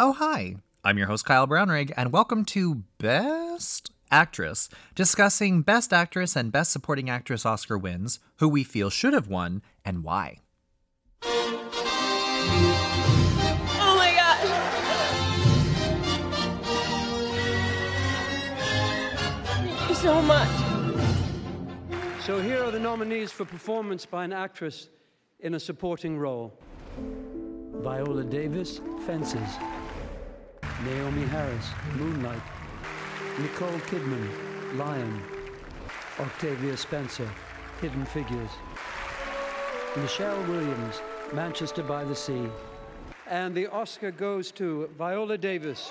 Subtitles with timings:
[0.00, 0.54] Oh, hi.
[0.84, 6.70] I'm your host, Kyle Brownrigg, and welcome to Best Actress, discussing Best Actress and Best
[6.70, 10.38] Supporting Actress Oscar wins, who we feel should have won, and why.
[11.24, 11.56] Oh
[13.96, 14.46] my gosh.
[19.46, 20.48] Thank you so much.
[22.22, 24.90] So here are the nominees for performance by an actress
[25.40, 26.56] in a supporting role.
[27.80, 29.58] Viola Davis, Fences.
[30.84, 31.66] Naomi Harris,
[31.96, 32.40] Moonlight.
[33.40, 34.28] Nicole Kidman,
[34.76, 35.22] Lion.
[36.20, 37.28] Octavia Spencer,
[37.80, 38.50] Hidden Figures.
[39.96, 41.02] Michelle Williams,
[41.32, 42.48] Manchester by the Sea.
[43.26, 45.90] And the Oscar goes to Viola Davis.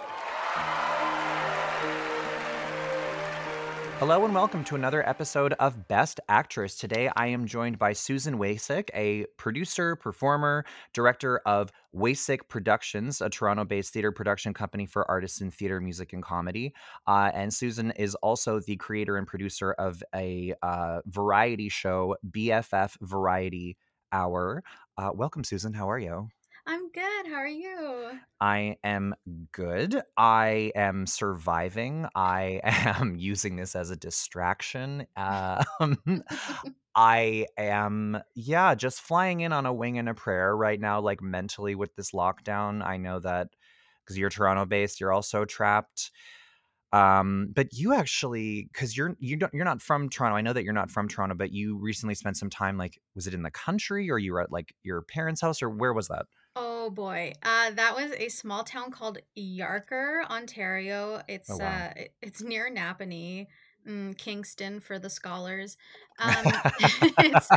[4.00, 6.76] Hello and welcome to another episode of Best Actress.
[6.76, 13.30] Today I am joined by Susan Waycik, a producer, performer, director of Waycik Productions, a
[13.32, 16.76] Toronto based theater production company for artists in theater, music, and comedy.
[17.08, 22.98] Uh, and Susan is also the creator and producer of a uh, variety show, BFF
[23.02, 23.78] Variety
[24.12, 24.64] Hour.
[24.96, 25.74] Uh, welcome, Susan.
[25.74, 26.30] How are you?
[26.68, 27.28] I'm good.
[27.28, 28.20] How are you?
[28.40, 29.16] I am
[29.52, 30.02] good.
[30.16, 32.08] I am surviving.
[32.14, 35.08] I am using this as a distraction.
[35.16, 35.66] Um,
[36.96, 41.22] I am, yeah, just flying in on a wing and a prayer right now, like
[41.22, 42.86] mentally with this lockdown.
[42.86, 43.50] I know that
[44.04, 46.12] because you're Toronto based, you're also trapped.
[46.94, 50.38] Um, but you actually, because you're you don't you're not from Toronto.
[50.38, 52.78] I know that you're not from Toronto, but you recently spent some time.
[52.78, 55.70] Like, was it in the country, or you were at like your parents' house, or
[55.70, 56.28] where was that?
[56.88, 57.34] Oh boy.
[57.44, 61.22] Uh that was a small town called Yarker, Ontario.
[61.28, 61.66] It's Oh wow.
[61.66, 63.48] uh it's near Napanee,
[63.86, 65.76] mm, Kingston for the scholars.
[66.18, 66.46] Um
[67.02, 67.50] it's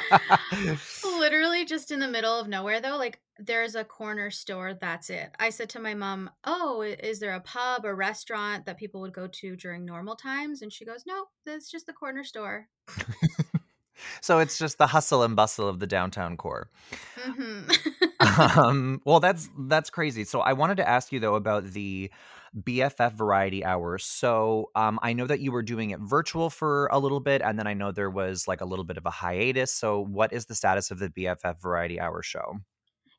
[1.20, 2.96] literally just in the middle of nowhere though.
[2.96, 5.30] Like there's a corner store, that's it.
[5.38, 9.14] I said to my mom, "Oh, is there a pub or restaurant that people would
[9.14, 12.66] go to during normal times?" And she goes, "No, it's just the corner store."
[14.20, 16.68] so it's just the hustle and bustle of the downtown core.
[17.16, 17.89] Mhm.
[18.20, 20.24] Um, well, that's that's crazy.
[20.24, 22.10] So I wanted to ask you though about the
[22.54, 24.04] BFF Variety Hours.
[24.04, 27.58] So um, I know that you were doing it virtual for a little bit, and
[27.58, 29.72] then I know there was like a little bit of a hiatus.
[29.72, 32.60] So what is the status of the BFF Variety Hour show?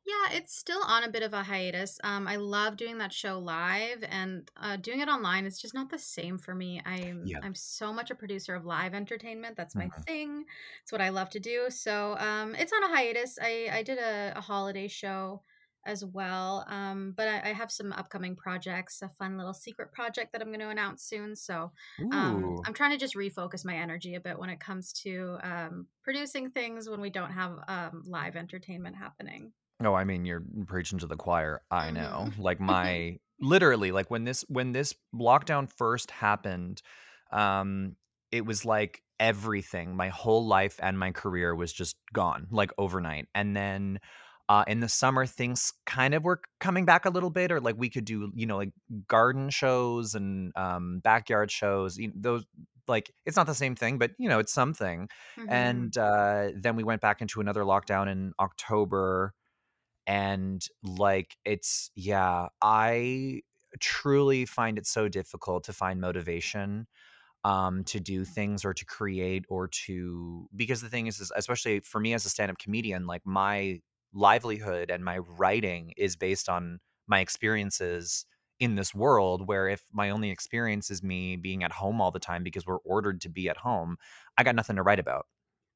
[0.04, 1.98] Yeah, it's still on a bit of a hiatus.
[2.02, 5.90] Um, I love doing that show live, and uh, doing it online is just not
[5.90, 6.80] the same for me.
[6.84, 7.38] I'm Yeah.
[7.40, 9.56] I'm so much a producer of live entertainment.
[9.56, 10.04] That's my Mhm.
[10.04, 10.44] thing.
[10.82, 11.70] It's what I love to do.
[11.70, 13.38] So um, it's on a hiatus.
[13.40, 15.44] I I did a, a holiday show
[15.84, 19.02] as well, um, but I, I have some upcoming projects.
[19.02, 21.36] A fun little secret project that I'm going to announce soon.
[21.36, 21.72] So
[22.10, 25.86] um, I'm trying to just refocus my energy a bit when it comes to um,
[26.02, 29.52] producing things when we don't have um, live entertainment happening.
[29.86, 31.62] Oh, I mean, you're preaching to the choir.
[31.70, 32.28] I know.
[32.28, 32.38] Mhm.
[32.38, 36.82] Like my literally, like when this when this lockdown first happened,
[37.32, 37.96] um,
[38.30, 43.28] it was like everything, my whole life and my career was just gone, like overnight.
[43.34, 44.00] And then
[44.48, 47.76] uh in the summer things kind of were coming back a little bit, or like
[47.78, 48.72] we could do, you know, like
[49.06, 51.98] garden shows and um backyard shows.
[51.98, 52.44] You know, those
[52.88, 55.08] like it's not the same thing, but you know, it's something.
[55.36, 55.86] Mhm.
[55.86, 59.34] And uh then we went back into another lockdown in October
[60.06, 63.40] and like it's yeah i
[63.80, 66.86] truly find it so difficult to find motivation
[67.44, 71.80] um to do things or to create or to because the thing is, is especially
[71.80, 73.80] for me as a stand-up comedian like my
[74.14, 78.26] livelihood and my writing is based on my experiences
[78.60, 82.18] in this world where if my only experience is me being at home all the
[82.20, 83.96] time because we're ordered to be at home
[84.38, 85.26] i got nothing to write about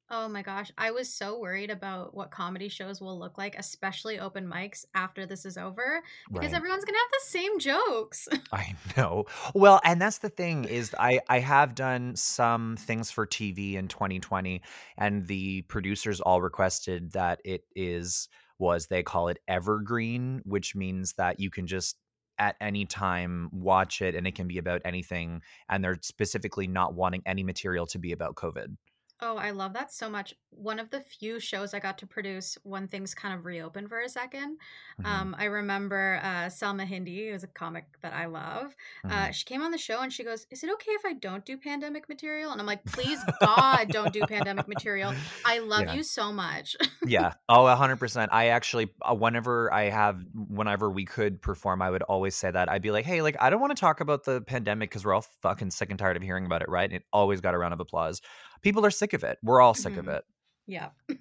[0.09, 4.19] Oh my gosh, I was so worried about what comedy shows will look like, especially
[4.19, 6.01] open mics after this is over,
[6.31, 8.27] because right everyone's gonna have the same jokes.
[8.51, 9.25] I know.
[9.53, 13.87] Well, and that's the thing is I I have done some things for TV in
[13.89, 14.61] 2020
[14.97, 21.13] and the producers all requested that it is was they call it evergreen, which means
[21.13, 21.97] that you can just
[22.39, 26.93] at any time watch it and it can be about anything and they're specifically not
[26.93, 28.77] wanting any material to be about COVID.
[29.19, 30.35] Oh, I love that so much.
[30.51, 33.99] One of the few shows I got to produce when things kind of reopened for
[34.01, 34.57] a second.
[35.01, 38.75] Mhm, Um, I remember uh, Salma Hindy, who's a comic that I love.
[39.03, 39.33] Uh, mhm.
[39.33, 41.57] she came on the show and she goes, Is it okay if I don't do
[41.57, 42.51] pandemic material?
[42.51, 45.13] And I'm like, Please, God, don't do pandemic material.
[45.45, 45.93] I love Yeah.
[45.95, 46.75] you so much.
[47.05, 47.33] Yeah.
[47.49, 48.27] Oh, 100%.
[48.31, 52.69] I actually, uh, whenever I have, whenever we could perform, I would always say that.
[52.69, 55.13] I'd be like, hey, like, I don't want to talk about the pandemic because we're
[55.15, 56.85] all fucking sick and tired of hearing about it, right?
[56.89, 58.21] And it always got a round of applause.
[58.61, 59.37] People are sick of it.
[59.43, 60.07] We're all sick of Mhm.
[60.07, 60.23] it.
[60.67, 60.91] Yeah.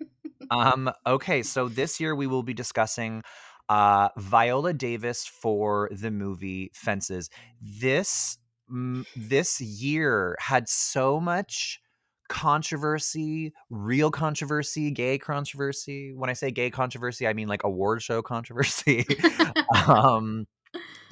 [0.50, 1.42] Um, okay.
[1.42, 3.22] So this year we will be discussing
[3.68, 7.28] Uh, Viola Davis for the movie Fences.
[7.60, 8.38] This
[8.70, 11.80] mm, this year had so much
[12.28, 16.14] controversy, real controversy, gay controversy.
[16.14, 19.04] When I say gay controversy, I mean like award show controversy.
[19.88, 20.46] um,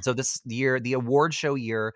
[0.01, 1.95] so this year, the award show year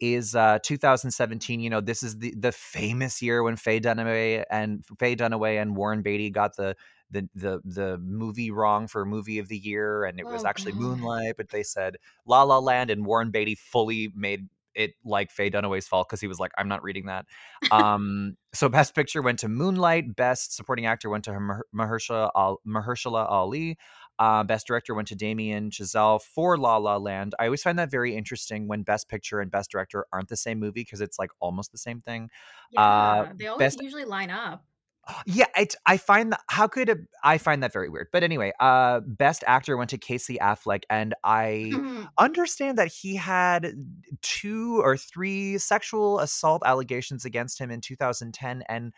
[0.00, 4.84] is uh 2017 you know this is the the famous year when faye dunaway and
[4.98, 6.74] faye dunaway and warren beatty got the
[7.10, 10.72] the the the movie wrong for movie of the year and it was Oh, actually
[10.72, 10.80] God.
[10.80, 15.50] moonlight but they said la la land and warren beatty fully made it like faye
[15.50, 17.26] dunaway's fault because he was like i'm not reading that
[17.70, 22.60] um so best picture went to moonlight best supporting actor went to Maher- mahershala, Al-
[22.66, 23.76] mahershala ali
[24.20, 27.34] uh, best director went to Damien Chazelle for La La Land.
[27.38, 30.60] I always find that very interesting when Best Picture and Best Director aren't the same
[30.60, 32.28] movie because it's like almost the same thing.
[32.76, 34.62] Uh, Yeah, they always best usually line up.
[35.26, 38.08] yeah, it's I find that how could a, I find that very weird.
[38.12, 41.72] But anyway, uh best actor went to Casey Affleck and I
[42.18, 43.72] understand that he had
[44.20, 48.92] two or three sexual assault allegations against him in 2010 and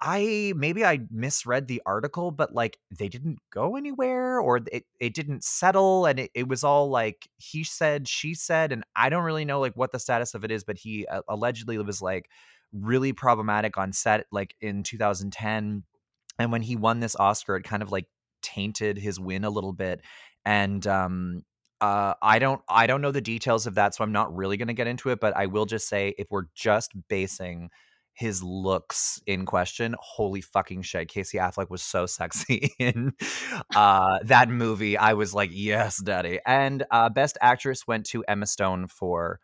[0.00, 5.14] I maybe I misread the article, but like they didn't go anywhere or it, it
[5.14, 9.24] didn't settle and it, it was all like he said, she said, and I don't
[9.24, 12.30] really know like what the status of it is, but he uh, allegedly was like
[12.72, 15.82] really problematic on set like in 2010.
[16.38, 18.06] And when he won this Oscar, it kind of like
[18.42, 20.00] tainted his win a little bit.
[20.44, 21.42] And um
[21.80, 24.74] uh I don't I don't know the details of that, so I'm not really gonna
[24.74, 27.70] get into it, but I will just say if we're just basing
[28.18, 29.94] his looks in question.
[30.00, 31.08] Holy fucking shit.
[31.08, 33.12] Casey Affleck was so sexy in
[33.76, 34.98] uh, that movie.
[34.98, 36.40] I was like, yes, daddy.
[36.44, 39.38] And uh, Best Actress went to Emma Stone for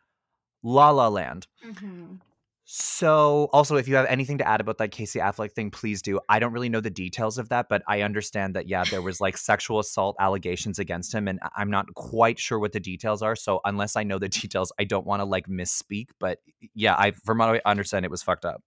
[0.65, 1.47] La La Land.
[1.65, 2.21] Mhm.
[2.67, 6.19] So, also, if you have anything to add about that Casey Affleck thing, please do.
[6.31, 9.21] I don't really know the details of that, but I understand that, yeah, there was
[9.21, 13.37] like sexual assault allegations against him, and I'm not quite sure what the details are.
[13.37, 16.09] So, unless I know the details, I don't want to like misspeak.
[16.19, 16.39] But
[16.75, 18.63] yeah, I, from what I understand, it was fucked up.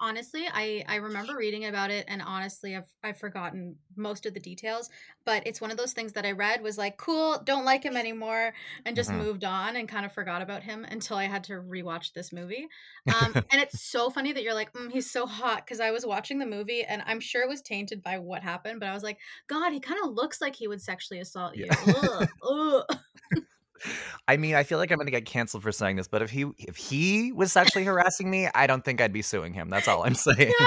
[0.00, 4.38] Honestly, I I remember reading about it, and honestly, I've I've forgotten most of the
[4.40, 4.88] details.
[5.24, 7.96] But it's one of those things that I read was like, cool, don't like him
[7.96, 8.54] anymore,
[8.84, 9.12] and just Mhm.
[9.12, 12.68] moved on and kind of forgot about him until I had to rewatch this movie.
[13.08, 16.06] Um, and it's so funny that you're like, mm, he's so hot because I was
[16.06, 19.02] watching the movie, and I'm sure it was tainted by what happened, but I was
[19.02, 19.18] like,
[19.48, 21.66] God, he kind of looks like he would sexually assault you.
[21.66, 21.94] Yeah.
[21.94, 22.98] Ugh, ugh.
[24.28, 26.46] I mean, I feel like I'm gonna get canceled for saying this, but if he
[26.58, 29.70] if he was sexually harassing me, I don't think I'd be suing him.
[29.70, 30.52] That's all I'm saying.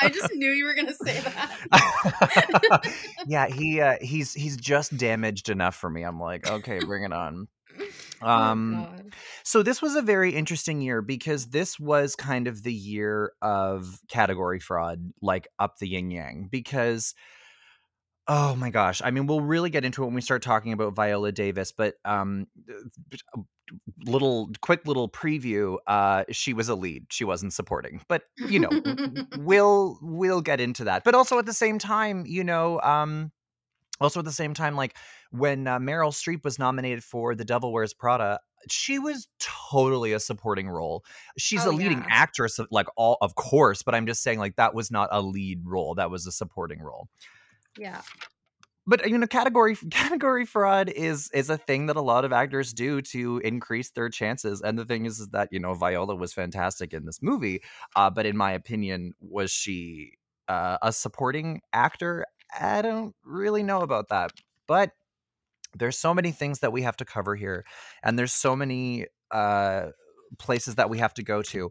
[0.00, 2.94] I just knew you were gonna say that.
[3.26, 6.02] yeah, he uh, he's he's just damaged enough for me.
[6.02, 7.48] I'm like, okay, bring it on.
[8.22, 9.14] Oh Um, God.
[9.44, 14.00] so this was a very interesting year because this was kind of the year of
[14.08, 16.48] category fraud, like up the yin yang.
[16.50, 17.14] Because
[18.28, 20.94] oh my gosh, I mean, we'll really get into it when we start talking about
[20.94, 22.46] Viola Davis, but um,
[24.04, 25.78] little quick little preview.
[25.86, 28.70] Uh, she was a lead; she wasn't supporting, but you know,
[29.38, 31.04] we'll we'll get into that.
[31.04, 33.32] But also at the same time, you know, um,
[34.00, 34.96] also at the same time, like
[35.30, 40.20] when uh, Meryl Streep was nominated for The Devil Wears Prada, she was totally a
[40.20, 41.04] supporting role.
[41.38, 42.06] She's Oh, a leading yeah.
[42.08, 45.22] actress, of- like all of course, but I'm just saying, like that was not a
[45.22, 47.08] lead role; that was a supporting role.
[47.78, 48.02] yeah.
[48.86, 52.72] But you know, category category fraud is is a thing that a lot of actors
[52.72, 54.60] do to increase their chances.
[54.62, 57.62] And the thing is, is that you know Viola was fantastic in this movie,
[57.94, 60.14] uh, but in my opinion, was she
[60.48, 62.24] uh, a supporting actor?
[62.58, 64.32] I don't really know about that,
[64.66, 64.92] but
[65.76, 67.64] there's so many things that we have to cover here,
[68.02, 69.86] and there's so many uh,
[70.38, 71.70] places that we have to go to.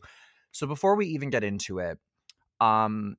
[0.52, 1.98] So before we even get into it,
[2.62, 3.18] um,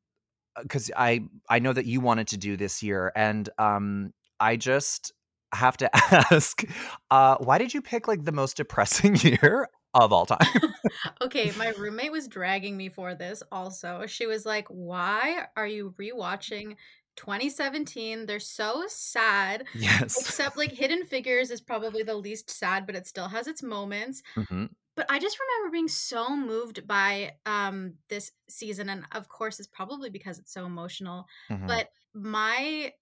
[0.60, 5.12] because I I know that you wanted to do this year, and um, I just
[5.52, 5.90] have to
[6.32, 6.64] ask,
[7.10, 10.38] uh, why did you pick like the most depressing year of all time?
[11.22, 14.06] Okay, my roommate was dragging me for this also.
[14.06, 16.76] She was like, Why are you rewatching
[17.20, 18.26] 2017?
[18.26, 19.66] They're so sad.
[19.74, 20.16] yes.
[20.20, 24.22] Except like Hidden Figures is probably the least sad, but it still has its moments.
[24.36, 29.58] hmm But I just remember being so moved by um this season and of course
[29.60, 31.26] it's probably because it's so emotional.
[31.48, 32.92] hmm But my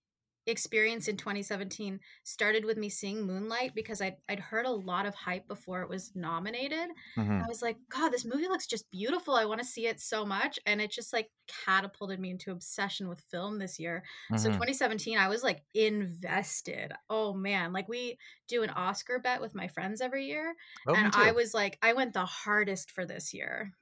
[0.50, 5.14] experience in 2017 started with me seeing Moonlight because I'd, I'd heard a lot of
[5.14, 6.88] hype before it was nominated.
[7.16, 9.34] hmm I was like, God, this movie looks just beautiful.
[9.34, 10.58] I want to see it so much.
[10.66, 14.04] And it just like catapulted me into obsession with film this year.
[14.34, 16.92] So hmm 2017, I was like invested.
[17.08, 20.54] Oh man, like we do an Oscar bet with my friends every year.
[20.86, 21.08] Oh, and.
[21.12, 23.72] I was like, I went the hardest for this year.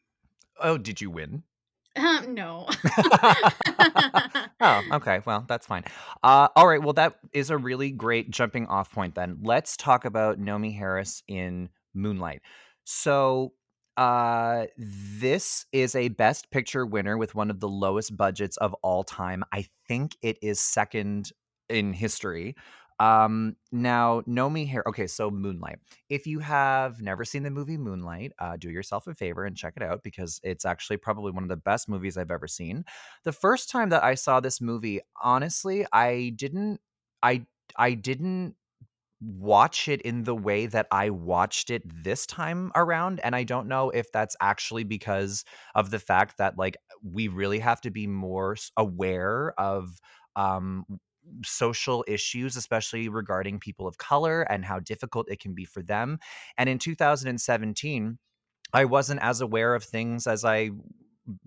[0.58, 1.44] oh, did you win?
[1.96, 2.66] Um, no.
[4.60, 5.20] oh, okay.
[5.24, 5.84] Well, that's fine.
[6.22, 6.82] Uh, all right.
[6.82, 9.38] Well, that is a really great jumping off point then.
[9.42, 12.42] Let's talk about Naomie Harris in Moonlight.
[12.84, 13.52] So,
[13.96, 19.02] uh, this is a Best Picture winner with one of the lowest budgets of all
[19.02, 19.42] time.
[19.52, 21.32] I think it is second
[21.70, 22.56] in history.
[22.98, 24.86] Um, now, Naomie Harris.
[24.88, 25.78] Okay, so Moonlight.
[26.08, 29.74] If you have never seen the movie Moonlight, uh, do yourself a favor and check
[29.76, 32.84] it out because it's actually probably one of the best movies I've ever seen.
[33.24, 36.80] The first time that I saw this movie, honestly, I didn't.
[37.22, 38.54] I I didn't
[39.20, 43.20] watch it in the way that I watched it this time around.
[43.20, 47.58] And I don't know if that's actually because of the fact that, like, we really
[47.58, 49.98] have to be more aware of
[50.36, 50.84] um,
[51.44, 56.18] social issues, especially regarding people of color and how difficult it can be for them.
[56.58, 58.18] And in 2017,
[58.72, 60.70] I wasn't as aware of things as I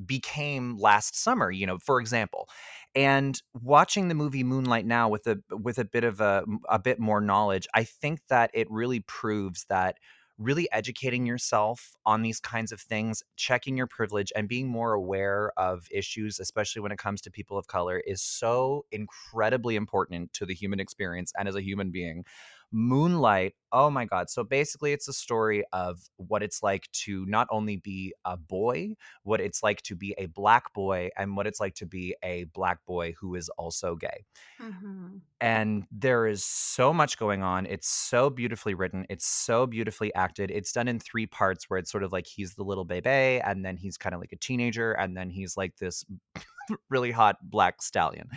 [0.06, 2.50] became last summer, you know, for example.
[2.96, 7.00] And watching the movie Moonlight now with a with a bit of a a bit
[7.00, 9.98] more knowledge, I think that it really proves that
[10.40, 15.52] really educating yourself on these kinds of things, checking your privilege, and being more aware
[15.58, 20.46] of issues, especially when it comes to people of color, is so incredibly important to
[20.46, 22.24] the human experience and as a human being.
[22.72, 24.30] Moonlight, oh my God.
[24.30, 28.96] So basically, it's a story of what it's like to not only be a boy,
[29.24, 32.46] what it's like to be a black boy, and what it's like to be a
[32.46, 34.26] black boy who is also gay.
[34.60, 37.66] hmm And there is so much going on.
[37.66, 39.06] It's so beautifully written.
[39.10, 40.52] It's so beautifully acted.
[40.52, 43.64] It's done in three parts where it's sort of like he's the little baby, and
[43.64, 46.04] then he's kind of like a teenager, and then he's like this
[46.90, 48.30] really hot black stallion.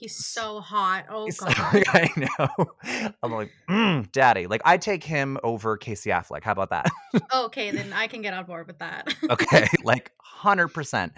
[0.00, 1.04] He's so hot.
[1.10, 1.74] Oh It's god.
[1.74, 2.66] like, I know.
[3.22, 4.46] I'm like, mm, daddy.
[4.46, 6.42] Like, I'd take him over Casey Affleck.
[6.42, 6.90] How about that?
[7.34, 9.14] okay, then I can get on board with that.
[9.30, 10.10] okay, like
[10.42, 11.10] 100%.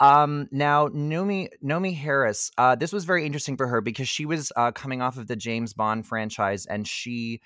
[0.00, 4.52] Um, now, Nomi Nomi Harris, uh, this was very interesting for her because she was
[4.56, 7.40] uh, coming off of the James Bond franchise, and she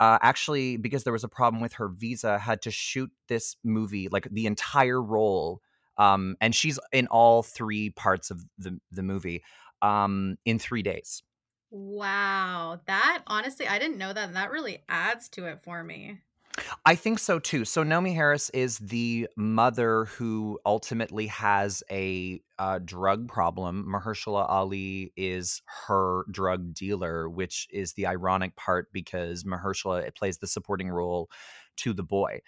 [0.00, 4.08] uh, actually, because there was a problem with her visa, had to shoot this movie
[4.08, 5.62] like the entire role.
[5.96, 9.44] Um, and she's in all three parts of the the movie
[9.84, 11.22] um, in three days.
[11.70, 12.80] wow.
[12.86, 14.28] That honestly, I didn't know that.
[14.28, 16.20] and That really adds to it for me.
[16.86, 17.64] I think so too.
[17.64, 23.84] So Nomi Harris is the mother who ultimately has a uh, drug problem.
[23.88, 30.46] Mahershala Ali is her drug dealer, which is the ironic part because Mahershala plays the
[30.46, 31.28] supporting role
[31.78, 32.40] to the boy.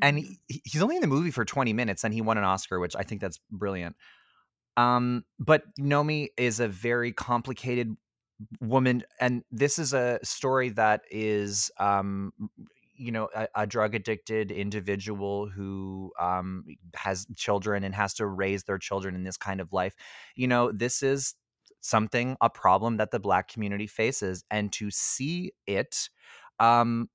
[0.00, 0.38] And Mhm.
[0.48, 2.96] he, he's only in the movie for 20 minutes and he won an Oscar, which
[2.96, 3.96] I think that's brilliant.
[4.78, 7.96] Um, but Nomi is a very complicated
[8.60, 12.32] woman and this is a story that is um
[12.96, 18.64] you know a, a drug addicted individual who um has children and has to raise
[18.64, 19.94] their children in this kind of life
[20.36, 21.34] you know this is
[21.80, 26.08] something a problem that the black community faces and to see it
[26.60, 27.08] um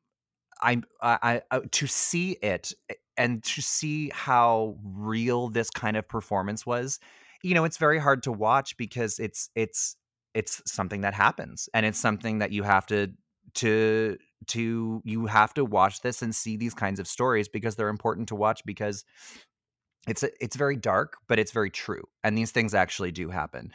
[0.62, 2.74] I, I uh, to see it
[3.18, 7.00] and to see how real this kind of performance was.
[7.44, 9.96] You know, it's very hard to watch because it's it's
[10.34, 13.10] it's something that happens and it's something that you have to
[13.56, 17.90] to to you have to watch this and see these kinds of stories because they're
[17.90, 19.06] important to watch because
[20.08, 23.72] it's it's very dark but it's very true and these things actually do happen.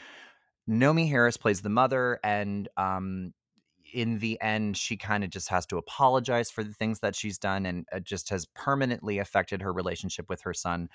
[0.68, 3.32] Nomi Harris plays the mother, and um,
[3.92, 7.38] in the end, she kind of just has to apologize for the things that she's
[7.38, 10.90] done, and it just has permanently affected her relationship with her son.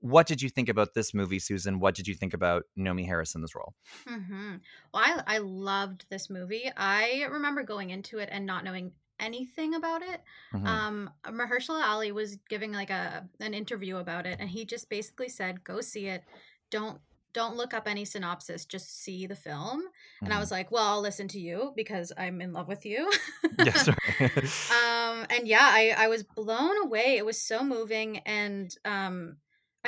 [0.00, 1.80] What did you think about this movie, Susan?
[1.80, 3.74] What did you think about Nomi Harris in this role?
[4.06, 4.56] hmm
[4.94, 6.70] Well, I I loved this movie.
[6.76, 10.22] I remember going into it and not knowing anything about it.
[10.52, 10.78] Mhm.
[10.86, 15.28] Um, Mahershala Ali was giving like a an interview about it, and he just basically
[15.28, 16.24] said, "Go see it.
[16.70, 17.00] Don't
[17.34, 18.64] don't look up any synopsis.
[18.64, 19.82] Just see the film."
[20.24, 20.40] And I Mhm.
[20.40, 23.10] was like, "Well, I'll listen to you because I'm in love with you."
[23.56, 23.88] Yes,
[24.70, 27.16] um, and yeah, I I was blown away.
[27.16, 29.38] It was so moving, and um.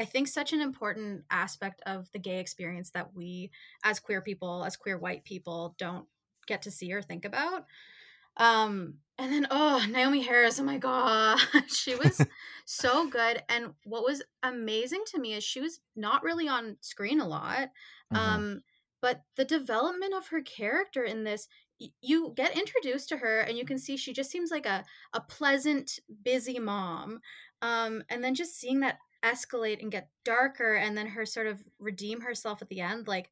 [0.00, 3.50] I think such an important aspect of the gay experience that we
[3.84, 6.06] as queer people, as queer white people, don't
[6.46, 7.66] get to see or think about.
[8.38, 11.38] Um, and then oh, Naomi Harris, oh my god,
[11.68, 12.24] she was
[12.64, 13.42] so good.
[13.50, 17.68] And what was amazing to me is she was not really on screen a lot.
[18.10, 18.16] Mhm.
[18.16, 18.62] Um,
[19.02, 21.46] but the development of her character in this,
[21.78, 24.82] y- you get introduced to her and you can see she just seems like a
[25.12, 27.20] a pleasant, busy mom.
[27.60, 31.68] Um, and then just seeing that escalate and get darker and then her sort of
[31.78, 33.30] redeem herself at the end, like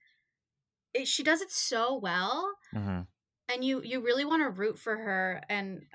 [0.94, 3.08] it, she does it so well Mhm.
[3.48, 5.86] and you you really want to root for her and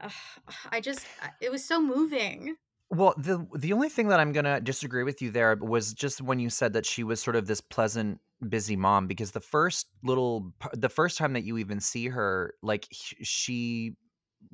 [0.71, 1.07] i just
[1.41, 2.57] it was so moving
[2.89, 6.39] Well, the the only thing that I'm gonna disagree with you there was just when
[6.39, 10.53] you said that she was sort of this pleasant, busy mom, because the first little
[10.73, 13.95] the first time that you even see her, like, she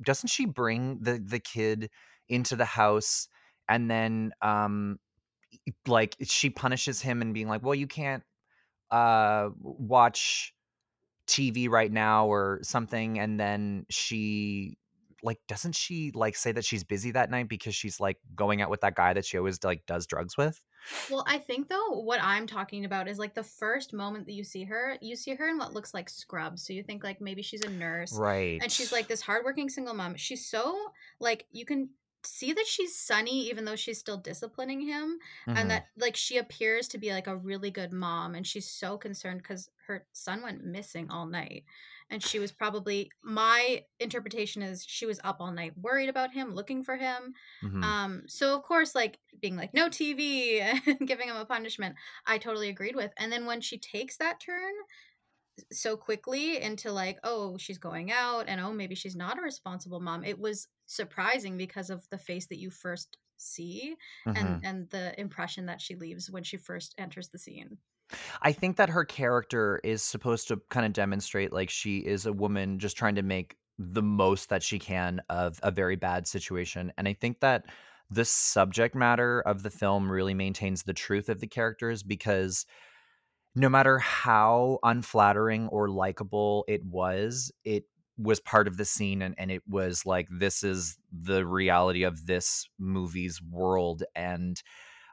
[0.02, 1.90] doesn't she bring the the kid
[2.28, 3.28] into the house
[3.68, 4.98] and then, um,
[5.86, 8.22] like, she punishes him and being like, "Well, you can't,
[8.90, 10.54] uh, watch
[11.26, 14.78] TV right now," or something, and then she
[15.22, 18.70] like, doesn't she, like, say that she's busy that night because she's, like, going out
[18.70, 20.60] with that guy that she always, like, does drugs with?
[21.10, 24.44] Well, I think though, what I'm talking about is like the first moment that you
[24.44, 26.66] see her, you see her in what looks like scrubs.
[26.66, 28.58] So you think like maybe she's a nurse right?
[28.62, 30.16] and she's like this hardworking single mom.
[30.16, 30.78] She's so
[31.20, 31.90] like you can
[32.26, 35.18] see that she's sunny even though she's still disciplining him
[35.54, 35.70] and Mhm.
[35.70, 39.42] that like she appears to be like a really good mom and she's so concerned
[39.44, 41.64] cuz her son went missing all night.
[42.10, 46.54] And she was probably my interpretation is she was up all night worried about him,
[46.54, 47.82] looking for him Mhm.
[47.82, 51.96] um, so of course, like being like, no TV and giving him a punishment,
[52.26, 53.12] I totally agreed with.
[53.16, 54.74] And then when she takes that turn
[55.72, 60.00] so quickly into like, oh, she's going out and oh, maybe she's not a responsible
[60.00, 63.96] mom, it was surprising because of the face that you first see
[64.34, 64.64] and Mhm.
[64.64, 67.78] and the impression that she leaves when she first enters the scene.
[68.42, 72.78] I think that her character is supposed to kinda demonstrate, like, she is a woman
[72.78, 77.08] just trying to make the most that she can of a very bad situation, and
[77.08, 77.66] I think that
[78.10, 82.66] the subject matter of the film really maintains the truth of the characters because
[83.54, 87.84] no matter how unflattering or likable it was, it
[88.20, 92.26] was part of the scene and and it was like, this is the reality of
[92.26, 94.62] this movie's world, and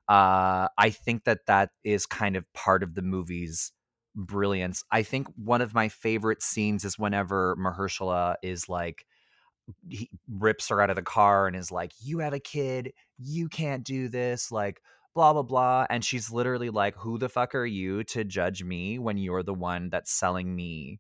[0.10, 3.74] uh, I think that that is kind of part of the movie's
[4.16, 4.84] brilliance.
[4.92, 9.06] I think one of my favorite scenes is whenever Mahershala is like
[9.90, 13.50] he rips her out of the car and is like, "You have a kid, you
[13.50, 14.82] can't do this," like,
[15.14, 19.00] blah, blah, blah, and she's literally like, "Who the fuck are you to judge me
[19.00, 21.00] when you're the one that's selling me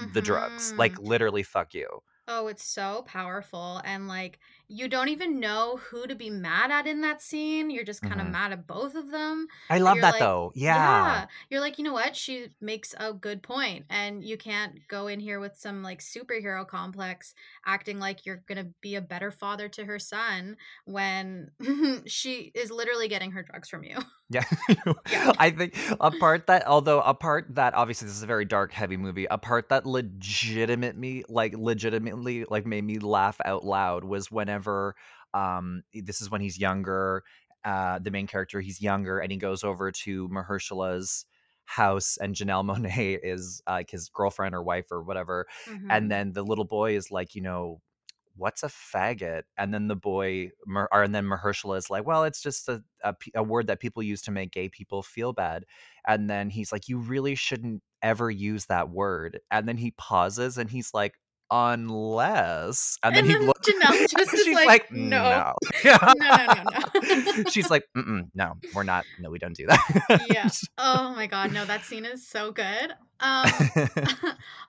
[0.00, 1.00] the drugs?" Like, Mhm.
[1.00, 6.14] literally, "Fuck you." Oh, it's so powerful, and, like, you don't even know who to
[6.14, 8.36] be mad at in that scene, you're just kinda Mhm.
[8.36, 10.52] mad at both of them, I love that like though.
[10.54, 11.22] Yeah.
[11.22, 12.16] yeah, you're like, "You know what?
[12.16, 16.66] She makes a good point, and you can't go in here with some, like, superhero
[16.66, 21.50] complex acting like you're gonna be a better father to her son when
[22.06, 23.98] she is literally getting her drugs from you."
[24.28, 24.42] Yeah.
[25.08, 25.32] Yeah.
[25.38, 28.72] I think a part that although a part that obviously this is a very dark,
[28.72, 34.30] heavy movie, a part that legitimately, like, legitimately, like, made me laugh out loud was
[34.30, 34.55] whenever,
[35.34, 37.24] um, this is when he's younger,
[37.64, 41.26] uh, the main character, he's younger, and he goes over to Mahershala's
[41.64, 45.46] house, and Janelle Monáe is, uh, like, his girlfriend or wife or whatever,
[45.90, 46.10] and Mhm.
[46.10, 47.80] then the little boy is like, you know,
[48.36, 52.42] "What's a faggot?" And then the boy or and then Mahershala is like, "Well, it's
[52.42, 52.82] just a
[53.34, 55.64] a word that people use to make gay people feel bad."
[56.06, 60.58] And then he's like, "You really shouldn't ever use that word." And then he pauses
[60.58, 61.14] and he's like,
[61.50, 65.22] "Unless" and then And he then looks Janelle just she's like, like, "No.
[65.30, 65.52] "No."
[65.84, 70.26] No, no, no, no." She's like, "Mm-mm, no, we're not no, we don't do that."
[70.28, 70.48] Yeah.
[70.78, 72.92] Oh my god, no, that scene is so good.
[73.20, 73.50] Um,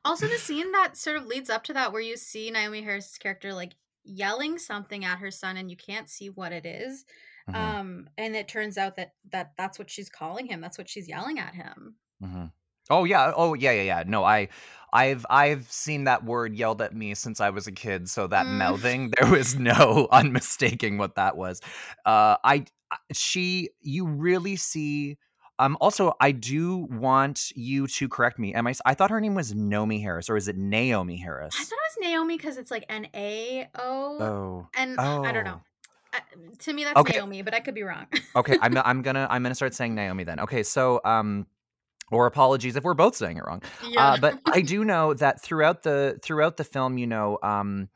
[0.05, 3.17] also the scene that sort of leads up to that where you see Naomi Harris's
[3.17, 7.05] character, like, yelling something at her son and you can't see what it is,
[7.49, 10.89] Mhm, um, and it turns out that that that's what she's calling him, that's what
[10.89, 11.95] she's yelling at him.
[12.23, 12.51] mhm.
[12.89, 14.03] Oh, yeah, oh, yeah, yeah, yeah.
[14.07, 14.47] No, I
[14.93, 18.47] I've I've seen that word yelled at me since I was a kid, so that
[18.47, 18.57] Mm.
[18.57, 21.61] mouthing, there was no unmistaking what that was.
[22.05, 22.65] Uh, I
[23.13, 25.17] she you really see
[25.59, 28.53] um, also, I do want you to correct me.
[28.53, 31.55] Am I I thought her name was Nomi Harris, or is it Naomi Harris?
[31.59, 34.67] I thought it was Naomi because it's like N-A-O, Oh.
[34.75, 35.55] and I don't know.
[35.55, 35.61] Oh.
[36.13, 36.19] Uh,
[36.59, 38.05] to me, that's Okay, Naomi, but I could be wrong.
[38.35, 40.39] okay, I'm I'm gonna I'm gonna start saying Naomi then.
[40.41, 41.47] Okay, so, um
[42.11, 43.61] or apologies if we're both saying it wrong.
[43.87, 44.13] Yeah.
[44.13, 47.89] Uh, but I do know that throughout the throughout the film, you know, um,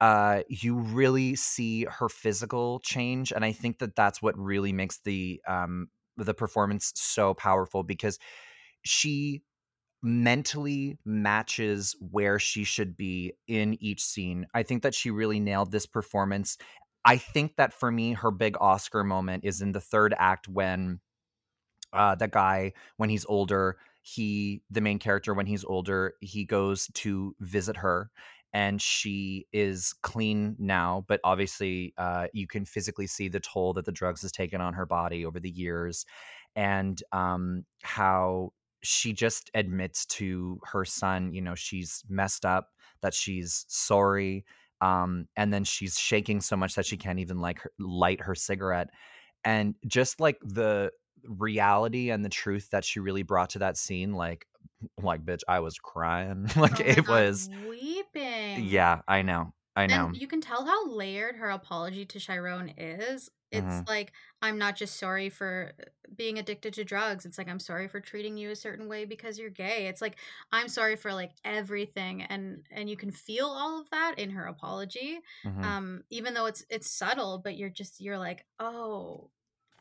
[0.00, 4.98] uh, you really see her physical change, and I think that that's what really makes
[5.04, 8.18] the um, the performance so powerful because
[8.84, 9.42] she
[10.02, 14.46] mentally matches where she should be in each scene.
[14.52, 16.58] I think that she really nailed this performance.
[17.04, 21.00] I think that for me, her big Oscar moment is in the third act when
[21.92, 26.88] uh, that guy when he's older he the main character when he's older he goes
[26.94, 28.10] to visit her
[28.52, 33.84] and she is clean now but obviously uh, you can physically see the toll that
[33.84, 36.04] the drugs has taken on her body over the years
[36.56, 38.52] and um, how
[38.82, 44.44] she just admits to her son you know she's messed up that she's sorry
[44.80, 48.90] um, and then she's shaking so much that she can't even like light her cigarette,
[49.44, 50.90] and just like the
[51.24, 54.46] reality and the truth that she really brought to that scene, like,
[55.02, 57.48] like bitch, I was crying, like Oh it god, was.
[57.66, 58.74] weeping.
[58.74, 60.12] Yeah, I know, I know.
[60.12, 63.30] And you can tell how layered her apology to Chiron is.
[63.50, 65.84] It's hmm like, I'm not just sorry for uh,
[66.16, 67.26] being addicted to drugs.
[67.26, 69.86] It's like, I'm sorry for treating you a certain way because you're gay.
[69.88, 70.16] It's like,
[70.52, 72.22] I'm sorry for like everything.
[72.22, 75.20] And and you can feel all of that in her apology.
[75.44, 79.30] hmm Um, even though it's it's subtle, but you're just you're like, oh,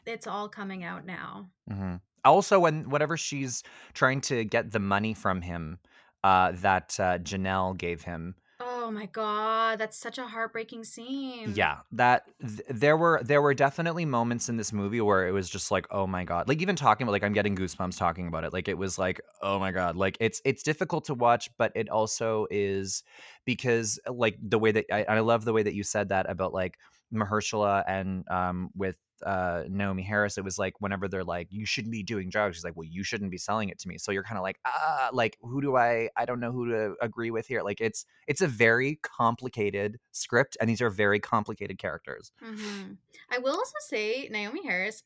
[0.05, 1.51] it's all coming out now.
[1.69, 5.79] hmm Also, when whenever she's trying to get the money from him,
[6.23, 11.57] uh, that uh, Janelle gave him, Oh my god, that's such a heartbreaking scene.
[11.57, 15.49] Yeah, that th there were there were definitely moments in this movie where it was
[15.49, 18.43] just like, "Oh my god." Like, even talking about like, I'm getting goosebumps talking about
[18.43, 18.53] it.
[18.53, 21.89] Like, it was like, "Oh my god." Like, it's it's difficult to watch, but it
[21.89, 23.01] also is
[23.43, 26.53] because, like, the way that I I love the way that you said that about,
[26.53, 26.77] like,
[27.11, 31.91] Mahershala and, um, with, uh, Naomi Harris, it was like whenever they're like, "You shouldn't
[31.91, 34.23] be doing drugs," she's like, "Well, you shouldn't be selling it to me." So you're
[34.23, 37.62] kinda like, "Ah, like, who do I I don't know who to agree with here."
[37.63, 42.31] Like, it's it's a very complicated script, and these are very complicated characters.
[42.39, 42.93] hmm
[43.29, 45.03] I will also say Naomi Harris,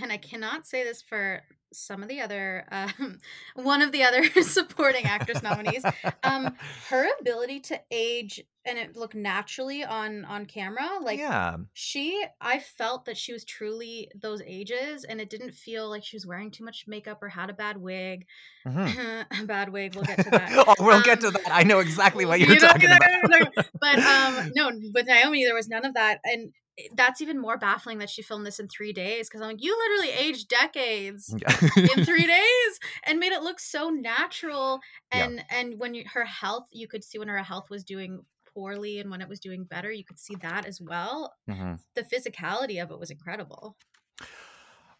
[0.00, 3.18] and I cannot say this for some of the other, um,
[3.54, 5.84] one of the other supporting actress nominees.
[6.24, 6.56] Um,
[6.88, 11.56] her ability to age and it look naturally on on camera, like Yeah.
[11.72, 16.14] she, I felt that she was truly those ages, and it didn't feel like she
[16.16, 18.26] was wearing too much makeup or had a bad wig.
[18.66, 19.24] Mhm.
[19.42, 19.94] a bad wig.
[19.94, 20.50] We'll get to that.
[20.66, 21.48] Oh, we'll get to Um, that.
[21.50, 23.00] I know exactly what you're you know talking about.
[23.00, 23.66] what I'm talking about.
[23.80, 26.52] But um, no, with Naomi, there was none of that, and
[26.94, 29.76] that's even more baffling that she filmed this in three days because I'm like, you
[29.76, 34.80] literally aged decades in three days and made it look so natural.
[35.12, 35.26] Yeah.
[35.26, 38.98] And and when you, her health, you could see when her health was doing poorly
[38.98, 41.34] and when it was doing better, you could see that as well.
[41.48, 41.80] Mhm.
[41.94, 43.76] The physicality of it was incredible.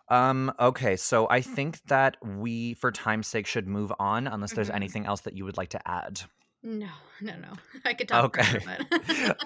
[0.08, 4.70] Um, okay, so I think that we, for time's sake, should move on unless there's
[4.70, 4.74] Mhm.
[4.74, 6.22] anything else that you would like to add.
[6.62, 6.88] No,
[7.22, 7.52] no, no.
[7.84, 8.60] I could talk Okay.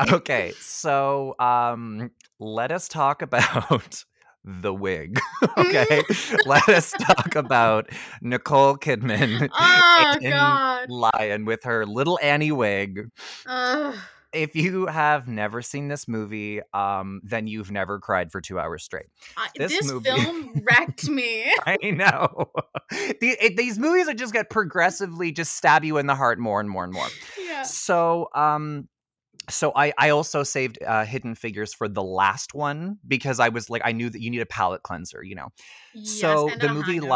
[0.13, 4.05] Okay, so um let us talk about
[4.45, 5.19] the wig.
[5.57, 6.03] Okay.
[6.45, 7.89] Let us talk about
[8.21, 10.91] Nicole Kidman oh in God.
[10.91, 13.09] Lion with her little Annie wig.
[14.35, 18.83] If you have never seen this movie, um, then you've never cried for two hours
[18.85, 19.07] straight.
[19.37, 21.45] I, This this movie- film wrecked me.
[21.67, 22.51] I know.
[22.91, 26.61] The- it- these movies that just get progressively just stab you in the heart more
[26.61, 27.07] and more and more.
[27.43, 27.63] yeah.
[27.63, 28.89] So, um,
[29.51, 33.69] so I I also saved uh, Hidden Figures for the last one because I was
[33.71, 35.49] like I knew that you need a palate cleanser, you know.
[35.95, 37.09] Yes, so the on a high movie note.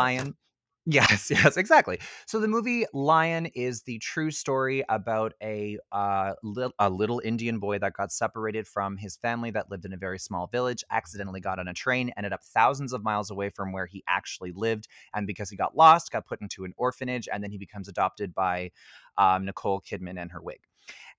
[0.90, 1.98] Yes, yes, exactly.
[2.24, 7.59] So the movie Lion is the true story about a uh, li- a little Indian
[7.59, 11.40] boy that got separated from his family that lived in a very small village, accidentally
[11.40, 14.88] got on a train, ended up thousands of miles away from where he actually lived,
[15.12, 18.35] and because he got lost, got put into an orphanage, and then he becomes adopted
[18.35, 18.70] by
[19.18, 20.61] um, Nicole Kidman and her wig.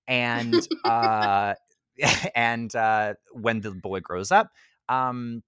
[0.08, 1.54] And uh,
[2.36, 4.50] and uh, when the boy grows up,
[4.88, 5.44] um,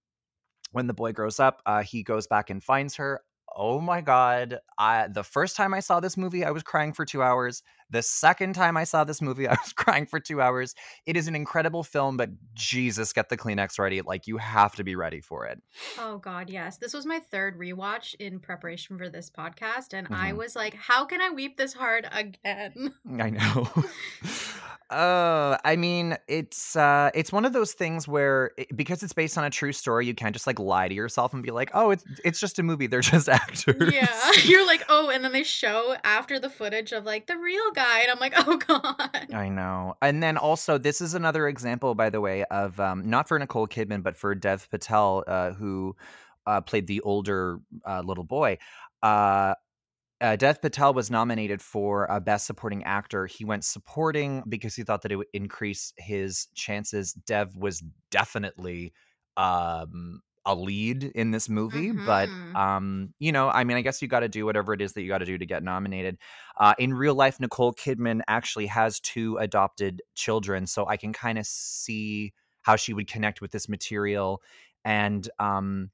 [0.74, 3.22] when the boy grows up, uh, he goes back and finds her.
[3.56, 4.60] Oh my god!
[4.78, 7.64] I, the first time I saw this movie, I was crying for two hours.
[7.90, 10.74] The second time I saw this movie, I was crying for two hours.
[11.06, 14.02] It is an incredible film, but Jesus, get the Kleenex ready.
[14.02, 15.62] Like you have to be ready for it.
[16.00, 16.78] Oh God, yes.
[16.78, 20.38] This was my third rewatch in preparation for this podcast, and I Mhm.
[20.38, 23.70] was like, "How can I weep this hard again?" I know.
[24.92, 29.38] uh, I mean, it's uh, it's one of those things where it, because it's based
[29.38, 31.92] on a true story, you can't just like lie to yourself and be like, "Oh,
[31.92, 32.88] it's it's just a movie.
[32.88, 37.06] They're just actors." yeah, you're like, "Oh," and then they show after the footage of
[37.06, 39.96] like the real guy, and I'm like, "Oh God." I know.
[40.02, 43.68] And then also, this is another example, by the way, of um, not for Nicole
[43.68, 45.96] Kidman, but for Dev Patel, uh, who
[46.46, 48.58] uh, played the older uh, little boy.
[50.22, 53.28] Uh, uh, Dev Patel was nominated for a Best Supporting Actor.
[53.28, 57.14] He went supporting because he thought that it would increase his chances.
[57.14, 58.94] Dev was definitely
[59.38, 62.56] um, a lead in this movie, but Mhm.
[62.56, 65.02] um, you know, I mean, I guess you got to do whatever it is that
[65.04, 66.18] you got to do to get nominated.
[66.58, 71.38] Uh, in real life, Nicole Kidman actually has two adopted children, so I can kind
[71.38, 74.42] of see how she would connect with this material.
[74.84, 75.91] And um,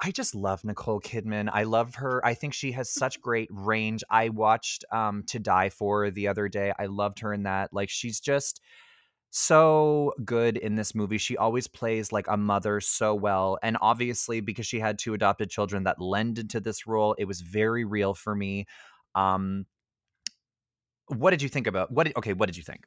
[0.00, 1.50] I just love Nicole Kidman.
[1.52, 2.24] I love her.
[2.24, 4.04] I think she has such great range.
[4.10, 6.72] I watched um, To Die For the other day.
[6.78, 7.72] I loved her in that.
[7.72, 8.60] Like, she's just
[9.30, 11.18] so good in this movie.
[11.18, 13.58] She always plays like a mother so well.
[13.62, 17.40] And obviously, because she had two adopted children that lended to this role, it was
[17.40, 18.66] very real for me.
[19.14, 19.66] Um,
[21.08, 22.06] what did you think about what?
[22.06, 22.84] Did, okay, what did you think?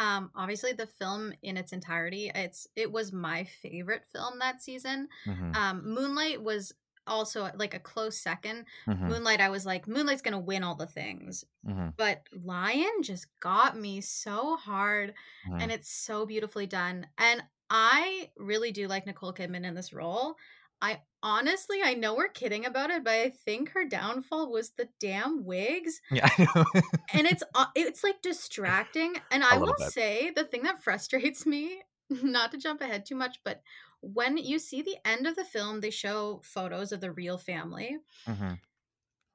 [0.00, 5.08] Um, obviously, the film in its entirety, it's it was my favorite film that season.
[5.26, 5.54] Mhm.
[5.54, 6.72] Um, Moonlight was
[7.06, 8.66] also like a close second.
[8.86, 9.08] Mhm.
[9.08, 11.94] Moonlight, I was like, Moonlight's gonna win all the things, Mhm.
[11.96, 15.14] but Lion just got me so hard,
[15.58, 15.72] and Mhm.
[15.72, 17.06] it's so beautifully done.
[17.18, 20.36] And I really do like Nicole Kidman in this role.
[20.82, 24.88] I honestly, I know we're kidding about it, but I think her downfall was the
[24.98, 26.00] damn wigs.
[26.10, 26.64] Yeah, I know.
[27.12, 29.14] And it's uh, it's like distracting.
[29.30, 29.90] And I will bit.
[29.92, 33.62] say the thing that frustrates me, not to jump ahead too much, but
[34.00, 37.98] when you see the end of the film, they show photos of the real family.
[38.26, 38.58] Mhm.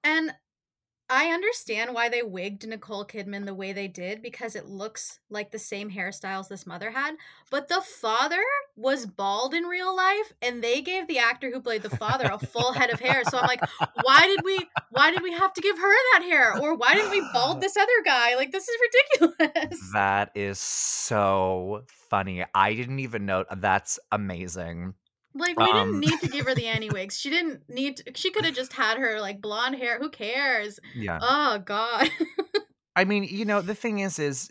[0.03, 0.31] And
[1.08, 5.52] I understand why they wigged Nicole Kidman the way they did because it looks like
[5.52, 7.15] the same hairstyles this mother had.
[7.52, 8.41] But the father
[8.76, 12.39] was bald in real life, and they gave the actor who played the father a
[12.39, 13.22] full head of hair.
[13.30, 13.62] So I'm like,
[14.02, 16.58] why did we why did we have to give her that hair?
[16.60, 18.36] Or why didn't we bald this other guy?
[18.36, 18.78] Like this is
[19.22, 19.91] ridiculous.
[19.94, 22.44] That is so funny.
[22.56, 24.96] I didn't even know that's amazing.
[25.36, 27.19] Like we didn't Um need to give her the Annie wigs.
[27.19, 30.00] She didn't need to, she could have just had her like blonde hair.
[30.00, 30.80] Who cares?
[30.93, 31.21] Yeah.
[31.21, 32.10] Oh god.
[32.95, 34.50] I mean, you know, the thing is is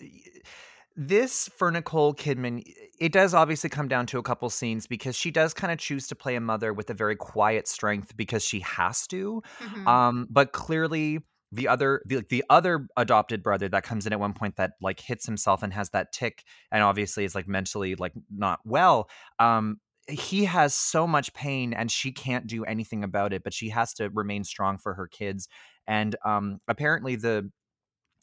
[0.97, 2.63] this for Nicole Kidman,
[3.01, 6.15] it does obviously come down to a couple scenes because she does kinda choose to
[6.15, 9.43] play a mother with a very quiet strength because she has to.
[9.61, 9.87] Mhm.
[9.89, 11.21] Um, but clearly
[11.53, 14.73] the other the like, the other adopted brother that comes in at one point that,
[14.81, 16.43] like, hits himself and has that tick
[16.73, 21.91] and obviously is, like, mentally, like, not well, um, he has so much pain and
[21.91, 25.49] she can't do anything about it, but she has to remain strong for her kids.
[25.87, 27.51] And, um, apparently the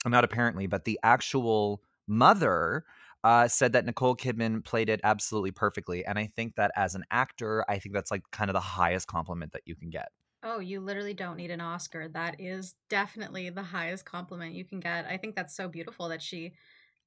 [0.06, 2.86] not apparently, but the actual mother,
[3.24, 7.04] uh, said that Nicole Kidman played it absolutely perfectly, and I think that as an
[7.12, 10.10] actor, I think that's, like, kinda the highest compliment that you can get.
[10.44, 12.08] Oh, you literally don't need an Oscar.
[12.08, 15.06] That is definitely the highest compliment you can get.
[15.06, 16.54] I think that's so beautiful that she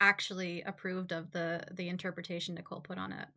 [0.01, 3.29] actually approved of the the interpretation Nicole put on it.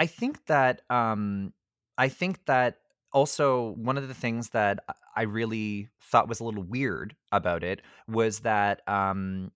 [0.00, 1.52] I think that, um
[1.98, 2.78] I think that
[3.12, 4.84] also one of the things that
[5.14, 9.52] I really thought was a little weird about it was that, um,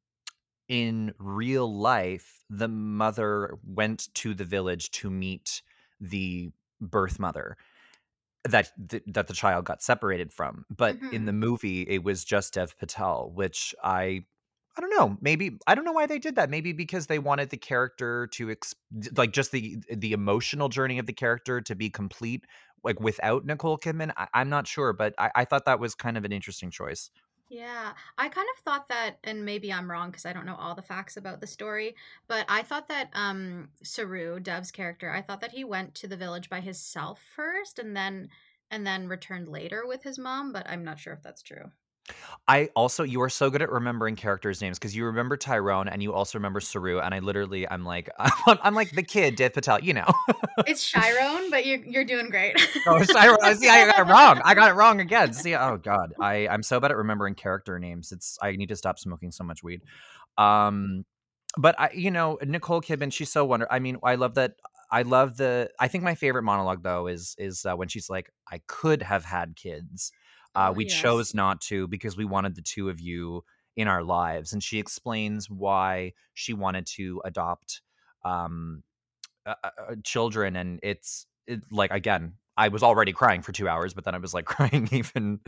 [0.68, 5.62] in real life, the mother went to the village to meet
[6.00, 7.56] the birth mother
[8.44, 12.54] that th that the child got separated from, but in the movie, it was just
[12.54, 14.26] Dev Patel, which I
[14.76, 17.50] I don't know, maybe I don't know why they did that, maybe because they wanted
[17.50, 18.74] the character to ex
[19.16, 22.44] like, just the the emotional journey of the character to be complete,
[22.84, 24.12] like, without Nicole Kidman?
[24.16, 27.10] I I'm not sure, but I I thought that was kind of an interesting choice.
[27.48, 30.74] Yeah, I kind of thought that and maybe I'm wrong because I don't know all
[30.74, 31.94] the facts about the story,
[32.26, 36.16] but I thought that, um, Saroo, Dev's character, I thought that he went to the
[36.16, 38.30] village by himself first and then
[38.70, 41.70] and then returned later with his mom, but I'm not sure if that's true.
[42.48, 46.00] I also you are so good at remembering characters' names because you remember Tyrone and
[46.02, 49.52] you also remember Saroo, and I literally I'm like I'm I'm like the kid, Dev
[49.54, 50.06] Patel, you know?
[50.66, 52.56] It's Chiron, but you're you're doing great.
[52.88, 56.12] Oh, Chiron see, I got it wrong, I got it wrong again, see, oh god,
[56.20, 59.42] I I'm so bad at remembering character names, it's I need to stop smoking so
[59.42, 59.82] much weed.
[60.38, 61.04] Um,
[61.58, 63.74] but I you know, Nicole Kidman, she's so wonderful.
[63.74, 64.52] I mean, I love that
[64.90, 68.30] I love the I think my favorite monologue, though, is is, uh, when she's like,
[68.50, 70.12] "I could have had kids,
[70.56, 70.86] uh, we yes.
[70.86, 73.44] chose not to because we wanted the 2 of you
[73.76, 77.82] in our lives," and she explains why she wanted to adopt,
[78.24, 78.84] um,
[79.46, 83.94] uh uh children, and it's it like, again, I was already crying for 2 hours,
[83.94, 85.40] but then I was, like, crying even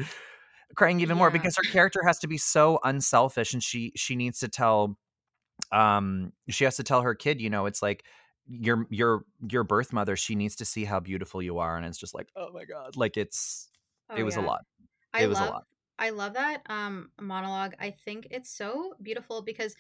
[0.77, 4.40] crying even more because her character has to be so unselfish, and she she needs
[4.40, 4.99] to tell,
[5.73, 8.07] um she has to tell her kid, you know, it's like,
[8.49, 11.99] your your your birth mother, she needs to see how beautiful you are, and it's
[11.99, 13.71] just like, "Oh my god," like, it's
[14.11, 14.62] Oh, it was a lot.
[15.12, 15.64] I It was a love.
[15.99, 19.75] I love that, um, monologue, I think it's so beautiful because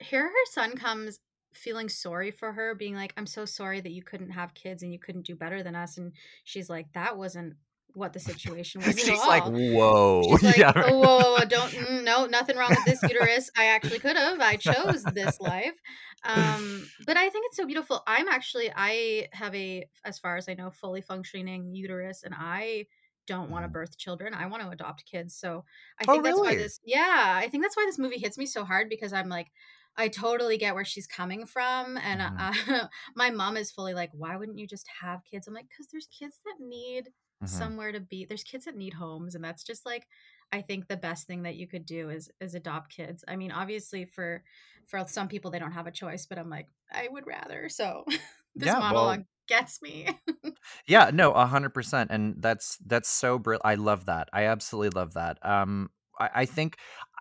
[0.00, 1.20] here her son comes
[1.54, 4.92] feeling sorry for her, being like, "I'm so sorry that you couldn't have kids and
[4.92, 6.14] you couldn't do better than us," and
[6.44, 7.56] she's like, "That wasn't
[7.94, 10.84] what the situation was She's like, "Whoa." She's like, Yeah, right.
[10.84, 14.40] "Oh, whoa, whoa, whoa, don't mm, no, nothing wrong with this uterus, I actually could've,
[14.40, 15.80] I chose this life."
[16.24, 18.02] Um, but I think it's so beautiful.
[18.06, 22.86] I'm actually I have a, as far as I know, fully functioning uterus, and I
[23.32, 23.76] don't wanna Mhm.
[23.78, 25.64] birth children, I wanna adopt kids, so
[25.98, 28.46] I Oh, think that's why this Yeah, I think that's why this movie hits me
[28.46, 29.52] so hard because I'm like,
[29.96, 32.48] I totally get where she's coming from, and, uh, Mhm.
[33.14, 36.06] my mom is fully like, "Why wouldn't you just have kids?" I'm like, "'Cause there's
[36.08, 37.72] kids that need Mhm.
[37.72, 40.06] somewhere to be, there's kids that need homes," and that's just, like,
[40.50, 43.24] I think the best thing that you could do is is adopt kids.
[43.28, 44.44] I mean, obviously, for
[44.86, 48.04] for some people, they don't have a choice, but I'm like, I would rather, so
[48.56, 50.08] this Yeah, well monologue gets me.
[50.86, 55.14] Yeah, no, a 100%, and that's that's so brill I love that, I absolutely love
[55.14, 55.44] that.
[55.44, 56.76] Um, I I think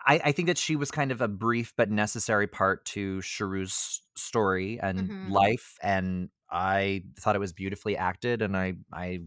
[0.05, 4.01] I, I think that she was kind of a brief but necessary part to Sharu's
[4.15, 5.21] story and Mhm.
[5.23, 9.21] life, and I thought it was beautifully acted, and I I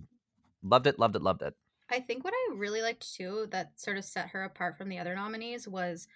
[0.63, 1.55] loved it, loved it, loved it.
[1.91, 4.99] I think what I really liked too that sort of set her apart from the
[4.99, 6.09] other nominees was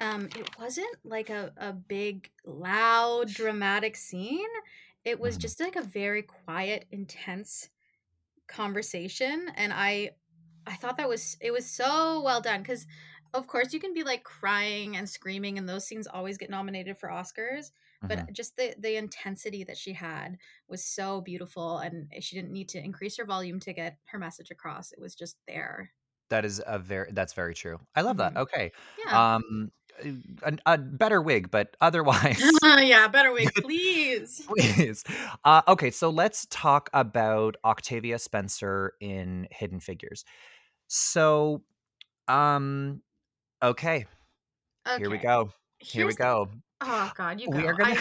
[0.00, 4.48] um it wasn't like a, a big loud dramatic scene.
[5.08, 5.38] It was Mhm.
[5.38, 7.70] just like a very quiet, intense
[8.48, 10.12] conversation and I
[10.66, 12.86] I thought that was it was so well done cuz
[13.34, 16.98] of course you can be like crying and screaming and those scenes always get nominated
[16.98, 17.72] for Oscars
[18.08, 22.68] but just the the intensity that she had was so beautiful and she didn't need
[22.70, 25.92] to increase her volume to get her message across it was just there
[26.30, 27.80] That is a very that's very true.
[27.94, 28.36] I love that.
[28.36, 28.36] Mhm.
[28.36, 28.72] Okay.
[28.96, 29.70] yeah Um,
[30.42, 32.42] a, a better wig, but otherwise,
[32.78, 35.04] yeah better wig please please.
[35.44, 40.24] Uh, okay, so let's talk about Octavia Spencer in Hidden Figures.
[40.88, 41.62] So,
[42.26, 43.02] um,
[43.62, 44.06] okay,
[44.96, 45.50] here we go.
[45.78, 46.48] Here we here's the go.
[46.80, 48.00] oh god you We are go gonna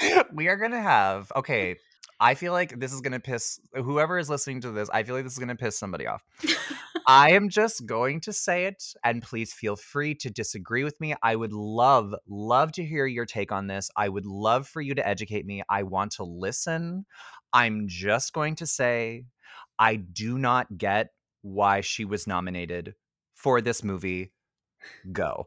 [0.00, 1.76] I, we are gonna have okay.
[2.20, 4.90] I feel like this is gonna piss whoever is listening to this.
[4.90, 6.22] I feel like this is gonna piss somebody off.
[7.06, 11.14] I am just going to say it, and please feel free to disagree with me.
[11.22, 13.90] I would love, love to hear your take on this.
[13.96, 15.62] I would love for you to educate me.
[15.68, 17.06] I want to listen.
[17.52, 19.24] I'm just going to say
[19.78, 21.08] I do not get
[21.42, 22.94] why she was nominated
[23.34, 24.32] for this movie.
[25.10, 25.46] Go.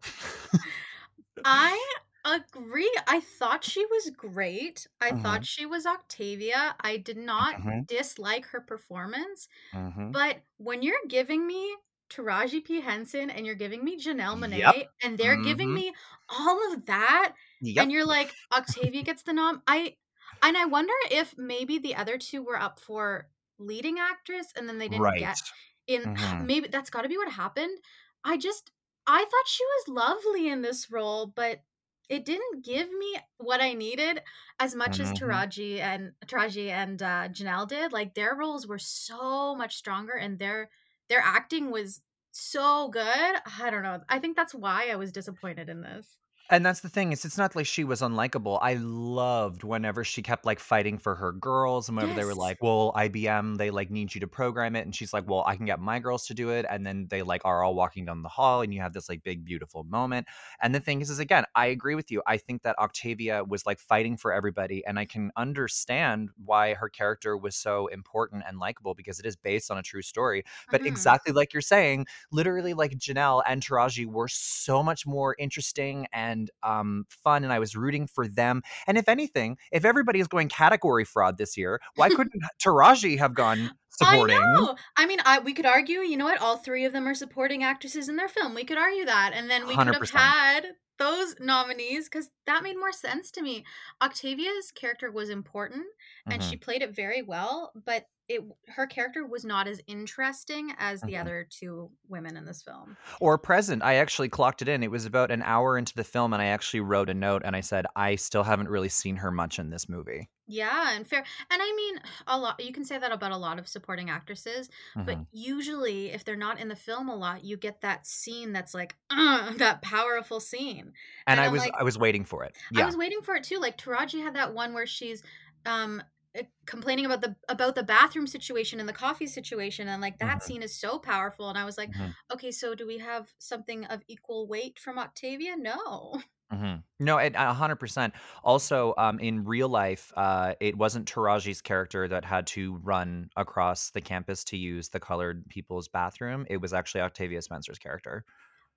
[1.46, 1.80] I
[2.26, 2.92] agree.
[3.08, 4.88] I thought she was great.
[5.02, 5.14] I Mhm.
[5.14, 6.76] thought she was Octavia.
[6.80, 7.88] I did not Mhm.
[7.88, 9.48] dislike her performance.
[9.74, 10.14] Mhm.
[10.14, 11.78] But when you're giving me
[12.10, 12.82] Taraji P.
[12.82, 14.84] Henson and you're giving me Janelle Monae Yep.
[15.04, 15.76] and they're giving Mhm.
[15.76, 15.94] me
[16.30, 17.88] all of that Yep.
[17.88, 19.98] and you're like Octavia gets the nom I
[20.44, 24.78] and I wonder if maybe the other two were up for leading actress and then
[24.80, 25.18] they didn't Right.
[25.18, 25.42] get
[25.88, 26.48] in Mhm.
[26.48, 27.80] maybe that's got to be what happened.
[28.24, 28.72] I just
[29.08, 31.62] I thought she was lovely in this role, but
[32.10, 34.22] it didn't give me what I needed
[34.60, 35.14] as much as Mhm.
[35.14, 37.92] Taraji and Taraji and uh, Janelle did.
[37.94, 40.70] Like their roles were so much stronger, and their
[41.10, 43.04] their acting was so good.
[43.46, 44.04] I don't know.
[44.10, 46.18] I think that's why I was disappointed in this.
[46.50, 48.60] And that's the thing is it's not like she was unlikable.
[48.62, 52.36] I loved whenever she kept like fighting for her girls and whenever they were Yes.
[52.36, 55.56] like, "Well, IBM, they like need you to program it." And she's like, "Well, I
[55.56, 58.22] can get my girls to do it." And then they like are all walking down
[58.24, 60.28] the hall and you have this like big beautiful moment.
[60.62, 62.22] And the thing is is again, I agree with you.
[62.28, 66.90] I think that Octavia was like fighting for everybody and I can understand why her
[66.90, 70.44] character was so important and likable because it is based on a true story.
[70.72, 70.84] But Mhm.
[70.86, 76.33] exactly like you're saying, literally like Janelle and Taraji were so much more interesting and
[76.62, 78.62] um, fun, and I was rooting for them.
[78.88, 83.34] And if anything, if everybody is going category fraud this year, why couldn't Taraji have
[83.34, 84.38] gone supporting?
[84.38, 84.76] I know.
[84.98, 86.42] I mean, I we could argue, you know what?
[86.42, 88.54] All three of them are supporting actresses in their film.
[88.54, 90.68] We could argue that, and then we could have had
[91.04, 93.66] those nominees because that made more sense to me.
[94.02, 95.86] Octavia's character was important,
[96.30, 100.74] and Mhm, she played it very well, but it her character was not as interesting
[100.78, 101.22] as the mhm.
[101.22, 102.98] other two women in this film.
[103.20, 103.82] Or present.
[103.84, 104.84] I actually clocked it in.
[104.84, 107.56] It was about an hour into the film, and I actually wrote a note and
[107.56, 110.30] I said, I still haven't really seen her much in this movie.
[110.46, 111.24] Yeah, and fair.
[111.50, 114.70] And I mean, a lot you can say that about a lot of supporting actresses,
[115.06, 115.28] but Mhm.
[115.32, 118.98] usually if they're not in the film a lot, you get that scene that's like,
[119.10, 120.94] uh, that powerful scene.
[121.28, 122.56] And And I was like, I was waiting for it.
[122.76, 123.60] I was waiting for it too.
[123.60, 125.24] Like Taraji had that one where she's
[125.66, 126.04] um
[126.38, 130.42] uh, complaining about the about the bathroom situation and the coffee situation and like that
[130.42, 132.14] Mhm, scene is so powerful and I was like, mhm.
[132.32, 135.56] okay, so do we have something of equal weight from Octavia?
[135.58, 136.22] No.
[136.54, 136.84] Mhm.
[137.00, 138.14] No, and a 100%.
[138.44, 143.90] Also, um, in real life, uh, it wasn't Taraji's character that had to run across
[143.90, 146.46] the campus to use the colored people's bathroom.
[146.50, 148.24] It was actually Octavia Spencer's character.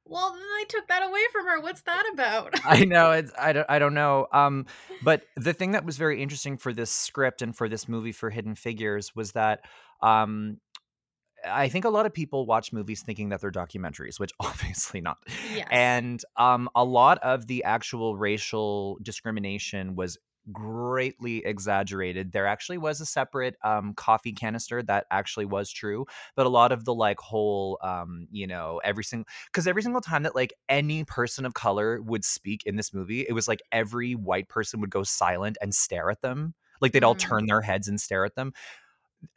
[0.05, 1.61] Well, then they took that away from her.
[1.61, 2.55] What's that about?
[2.65, 4.29] I know it's I don't I don't know.
[4.33, 4.67] Um,
[5.03, 8.31] but the thing that was very interesting for this script and for this movie for
[8.31, 9.65] Hidden Figures was that
[10.03, 10.59] um
[11.47, 15.19] I think a lot of people watch movies thinking that they're documentaries, which obviously not.
[15.43, 15.71] yes.
[15.71, 20.19] And um, a lot of the actual racial discrimination was
[20.53, 22.31] greatly exaggerated.
[22.31, 26.07] There actually was a separate um, coffee canister that actually was true,
[26.37, 30.01] but a lot of the like whole, um, you know, every single because every single
[30.01, 33.61] time that like any person of color would speak in this movie, it was like
[33.73, 36.55] every white person would go silent and stare at them.
[36.81, 37.17] Like they'd all Mm.
[37.17, 38.53] turn their heads and stare at them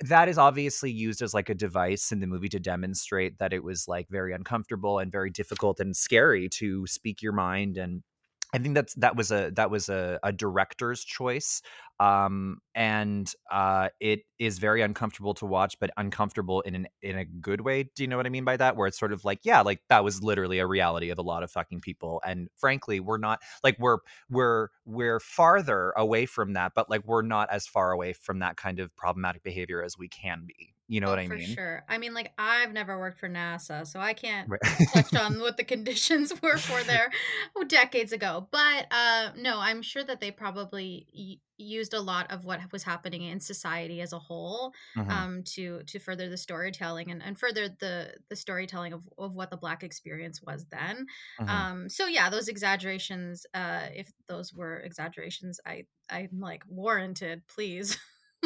[0.02, 3.64] that is obviously used as like a device in the movie to demonstrate that it
[3.64, 8.04] was like very uncomfortable and very difficult and scary to speak your mind and
[8.52, 11.62] I think that's that was a that was a, a director's choice,
[12.00, 17.26] um, and uh, it is very uncomfortable to watch, but uncomfortable in an in a
[17.26, 17.84] good way.
[17.84, 18.76] Do you know what I mean by that?
[18.76, 21.44] Where it's sort of like, yeah, like that was literally a reality of a lot
[21.44, 24.00] of fucking people, and frankly, we're not like we're
[24.32, 28.58] we're we're farther away from that, but like we're not as far away from that
[28.58, 30.74] kind of problematic behavior as we can be.
[30.90, 31.58] You know Oh, what I for mean?
[31.58, 31.84] sure.
[31.88, 34.60] I mean, like, I've never worked for NASA, so I can't Right.
[34.94, 37.12] touch on what the conditions were for there
[37.56, 38.48] oh, decades ago.
[38.52, 42.84] But uh, no, I'm sure that they probably y- used a lot of what was
[42.84, 47.40] happening in society as a whole Mhm, um, to to further the storytelling and, and
[47.40, 51.06] further the the storytelling of, of what the Black experience was then.
[51.40, 51.64] mhm.
[51.64, 57.98] Um, so yeah, those exaggerations, uh, if those were exaggerations, I I'm like warranted, please.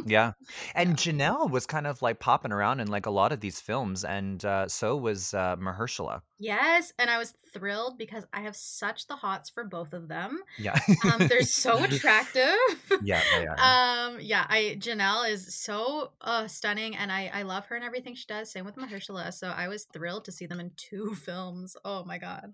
[0.05, 0.47] Yeah, yeah.
[0.75, 4.03] and Janelle was kind of, like, popping around in, like, a lot of these films,
[4.03, 6.21] and, uh, so was, uh, Mahershala.
[6.43, 10.39] Yes, and I was thrilled because I have such the hots for both of them.
[10.57, 10.77] Yeah.
[11.05, 12.53] Um, they're so attractive.
[13.01, 13.21] Yeah,
[13.59, 18.15] um, yeah, I Janelle is so uh stunning and I I love her and everything
[18.15, 18.51] she does.
[18.51, 19.33] Same with Mahershala.
[19.33, 21.77] So I was thrilled to see them in two films.
[21.85, 22.53] Oh my god.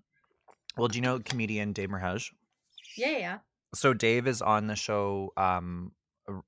[0.76, 2.30] Well, do you know comedian Dave Merheje?
[2.96, 3.18] Yeah, yeah.
[3.18, 3.38] yeah.
[3.74, 5.92] So Dave is on the show, um,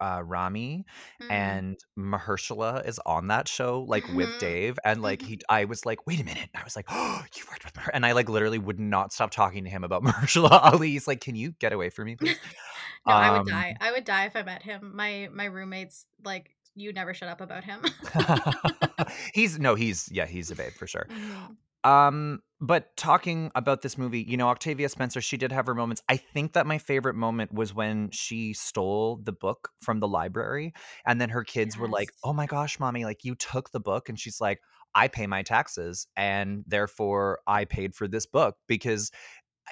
[0.01, 0.85] uh, Ramy,
[1.21, 5.27] Mm, and Mahershala is on that show, like, with mhm, Dave, and, like, mhm.
[5.27, 7.91] he I was like, "Wait a minute." I was like, "Oh, you worked with Maher"
[7.95, 10.91] and I, like, literally would not stop talking to him about Mahershala Ali.
[10.93, 12.39] He's like, "Can you get away from me, please?"
[13.07, 13.77] no, I would Um die.
[13.81, 14.93] I would die if I met him.
[14.97, 17.95] My my roommates like you never shut up about him.
[19.35, 21.09] He's no, he's yeah, he's a babe for sure.
[21.09, 21.57] Mhm.
[21.85, 26.01] Um, but talking about this movie, you know, Octavia Spencer, she did have her moments.
[26.09, 30.73] I think that my favorite moment was when she stole the book from the library
[31.05, 34.09] and then her kids were like, "Oh my gosh, mommy, like you took the book."
[34.09, 34.61] And she's like,
[34.95, 39.11] "I pay my taxes and therefore I paid for this book because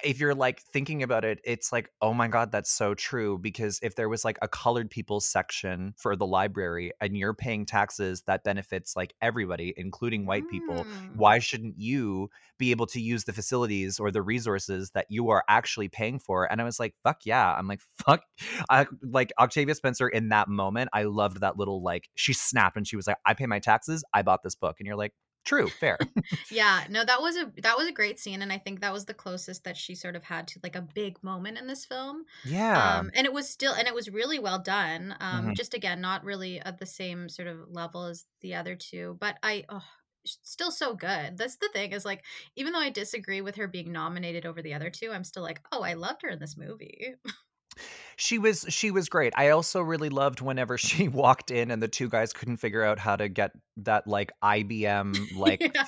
[0.03, 3.79] if you're, like, thinking about it, it's like, "Oh my god, that's so true," because
[3.83, 8.23] if there was, like, a colored people section for the library and you're paying taxes
[8.23, 11.15] that benefits, like, everybody, including white people, Mm.
[11.17, 15.43] why shouldn't you be able to use the facilities or the resources that you are
[15.49, 16.51] actually paying for?
[16.51, 18.21] And I was like, "Fuck yeah." I'm like, "Fuck"
[18.69, 22.87] I like, Octavia Spencer in that moment, I loved that little, like she snapped and
[22.87, 25.13] she was like, "I pay my taxes, I bought this book." And you're like,
[25.45, 25.97] "True, fair."
[26.49, 29.05] Yeah, no, that was a that was a great scene, and I think that was
[29.05, 32.25] the closest that she sort of had to like a big moment in this film.
[32.43, 33.01] Yeah.
[33.01, 35.15] Um, and it was still and it was really well done.
[35.19, 35.55] Um, Mhm.
[35.55, 39.37] just again, not really at the same sort of level as the other two, but
[39.43, 39.85] I oh,
[40.25, 41.37] still so good.
[41.37, 42.25] That's the thing is like
[42.55, 45.61] even though I disagree with her being nominated over the other two, I'm still like,
[45.71, 47.15] oh, I loved her in this movie.
[48.21, 49.33] She was she was great.
[49.35, 52.99] I also really loved whenever she walked in and the 2 guys couldn't figure out
[52.99, 55.85] how to get that, like, IBM, like, yeah.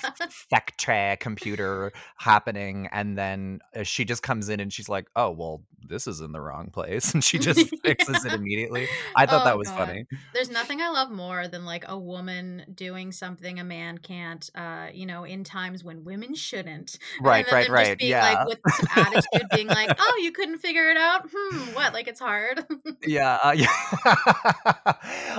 [0.52, 5.62] Vectra computer happening, and then, uh, she just comes in and she's like, "Oh, well,
[5.86, 8.88] this is in the wrong place," and she just fixes it immediately.
[9.14, 9.76] I thought Oh that was god.
[9.76, 10.06] funny.
[10.32, 14.88] There's nothing I love more than like a woman doing something a man can't, uh,
[14.92, 16.98] you know, in times when women shouldn't.
[17.24, 18.44] And Right, then right, them just right, being like yeah.
[18.44, 21.28] with some attitude being like, "Oh, you couldn't figure it out?
[21.32, 21.92] Hmm, what?
[21.92, 22.66] Like it's hard?"
[23.06, 23.68] Yeah, uh, yeah.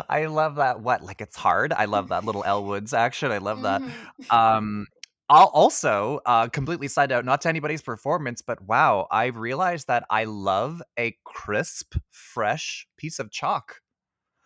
[0.10, 1.74] I love that what, like, it's hard?
[1.74, 3.84] I love that little Elle Woods action, I love that.
[3.84, 4.30] Mhm.
[4.30, 4.88] Um,
[5.30, 10.06] I'll also, uh, completely side out, not to anybody's performance, but wow, I realized that
[10.12, 13.82] I love a crisp, fresh piece of chalk.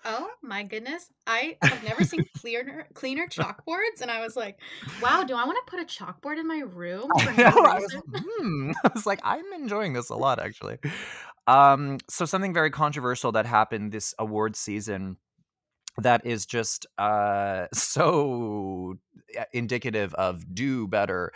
[0.06, 1.12] Oh my goodness.
[1.28, 4.62] I have never seen cleaner cleaner chalkboards and I was like,
[4.98, 7.96] "Wow, do I want to put a chalkboard in my room I know, I was
[8.14, 10.78] hmm, I was like, "I'm enjoying this a lot, actually."
[11.48, 15.18] Um, so something very controversial that happened this award season
[15.98, 18.96] that is just, uh, so,
[19.40, 21.32] uh, indicative of do better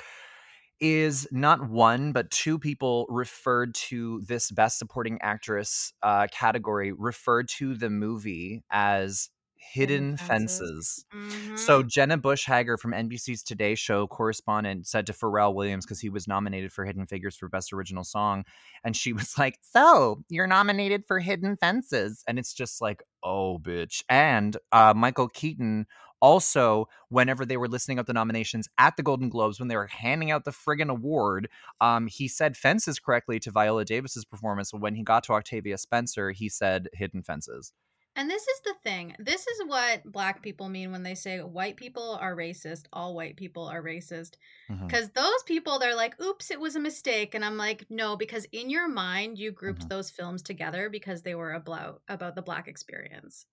[0.79, 7.47] is not one, but 2 people referred to this Best Supporting Actress, uh, category, referred
[7.49, 9.29] to the movie as
[9.71, 11.05] Hidden fences.
[11.11, 11.65] Fences.
[11.65, 11.87] So Mhm.
[11.87, 16.27] Jenna Bush Hager from NBC's Today Show correspondent said to Pharrell Williams because he was
[16.27, 18.45] nominated for Hidden Figures for Best Original Song,
[18.83, 23.59] and she was like, "So you're nominated for Hidden Fences," and it's just like, "Oh,
[23.59, 25.85] bitch." And uh, Michael Keaton
[26.21, 29.87] also, whenever they were listing out the nominations at the Golden Globes, when they were
[29.87, 31.49] handing out the friggin' award,
[31.81, 34.73] um, he said Fences correctly to Viola Davis's performance.
[34.73, 37.73] When he got to Octavia Spencer, he said Hidden Fences.
[38.15, 39.15] And this is the thing.
[39.17, 43.37] This is what black people mean when they say white people are racist, all white
[43.37, 44.33] people are racist.
[44.69, 47.35] Because those people, they're like, oops, it was a mistake.
[47.35, 49.89] And I'm like, no, because in your mind, you grouped mhm.
[49.89, 53.45] those films together because they were about, about the black experience.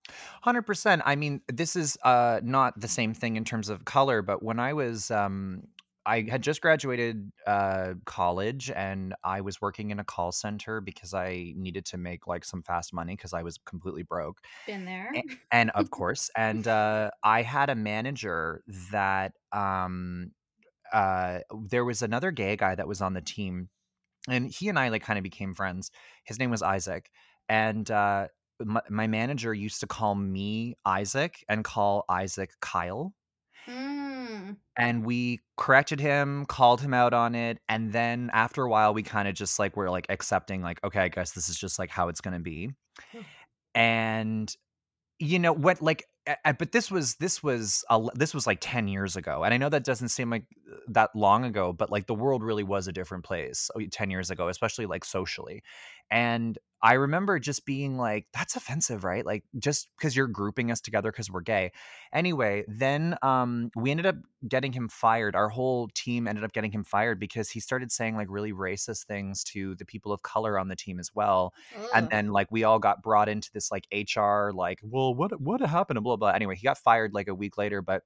[0.45, 1.01] 100%.
[1.05, 4.59] I mean, this is uh, not the same thing in terms of color, but when
[4.59, 5.63] I was um,
[6.05, 11.13] I had just graduated uh, college and I was working in a call center because
[11.13, 14.41] I needed to make like some fast money because I was completely broke.
[14.65, 15.15] Been there.
[15.15, 20.33] A- And of course, and uh, I had a manager that um,
[20.93, 23.69] uh, there was another gay guy that was on the team,
[24.29, 25.91] and he and I like kind of became friends.
[26.25, 27.11] His name was Isaac,
[27.49, 28.29] and uh,
[28.59, 33.13] my, my manager used to call me Isaac and call Isaac Kyle
[33.67, 34.00] Mm.
[34.77, 39.03] And we corrected him, called him out on it, and then after a while, we
[39.03, 42.07] kinda just, like, we're like, accepting, like, "Okay, I guess this is just, like, how
[42.09, 42.71] it's gonna be."
[43.13, 43.25] Oh.
[43.75, 44.55] And
[45.19, 46.05] you know what, like,
[46.59, 49.69] but this was this was a this was, like, 10 years ago, and I know
[49.69, 52.93] that doesn't seem like, uh, that long ago, but, like, the world really was a
[52.93, 55.63] different place, oh, 10 years ago, especially, like, socially,
[56.11, 59.25] and I remember just being like, "That's offensive, right?
[59.25, 61.71] Like, just because you're grouping us together because we're gay."
[62.13, 64.15] Anyway, then, um, we ended up
[64.47, 68.15] getting him fired, our whole team ended up getting him fired because he started saying,
[68.15, 71.53] like, really racist things to the people of color on the team as well,
[71.93, 75.61] and then, like, we all got brought into this, like, HR, like, "Well, what what
[75.61, 76.29] happened?" and blah, blah.
[76.31, 78.03] Anyway, he got fired, like, a week later, but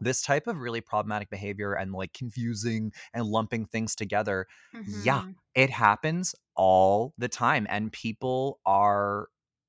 [0.00, 4.46] this type of really problematic behavior and, like, confusing and lumping things together,
[4.84, 5.36] yeah, Mhm.
[5.54, 9.28] it happens all the time, and people are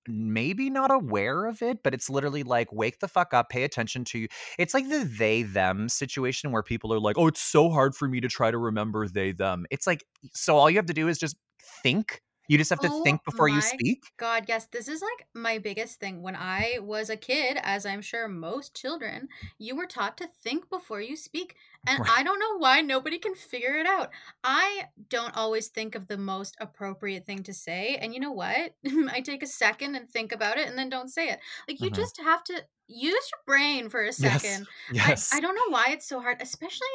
[0.09, 4.05] maybe not aware of it, but it's literally like, "Wake the fuck up, pay attention
[4.05, 7.93] to" it's like the they, them situation where people are like, "Oh, it's so hard
[7.95, 10.93] for me to try to remember they, them." It's like, so all you have to
[10.93, 11.35] do is just
[11.83, 12.21] think.
[12.47, 14.13] You just have to Oh think before you speak.
[14.17, 16.21] god, yes, this is, like, my biggest thing.
[16.23, 19.29] When I was a kid, as I'm sure most children,
[19.59, 22.13] you were taught to think before you speak, and Right.
[22.15, 24.11] I don't know why nobody can figure it out.
[24.43, 28.75] I don't always think of the most appropriate thing to say, and you know what?
[29.11, 31.39] I take a second and think about it and then don't say it.
[31.67, 32.03] Like, you Mhm.
[32.03, 34.67] just have to use your brain for a second.
[34.99, 35.31] I Yes.
[35.31, 36.87] I don't know why it's so hard, especially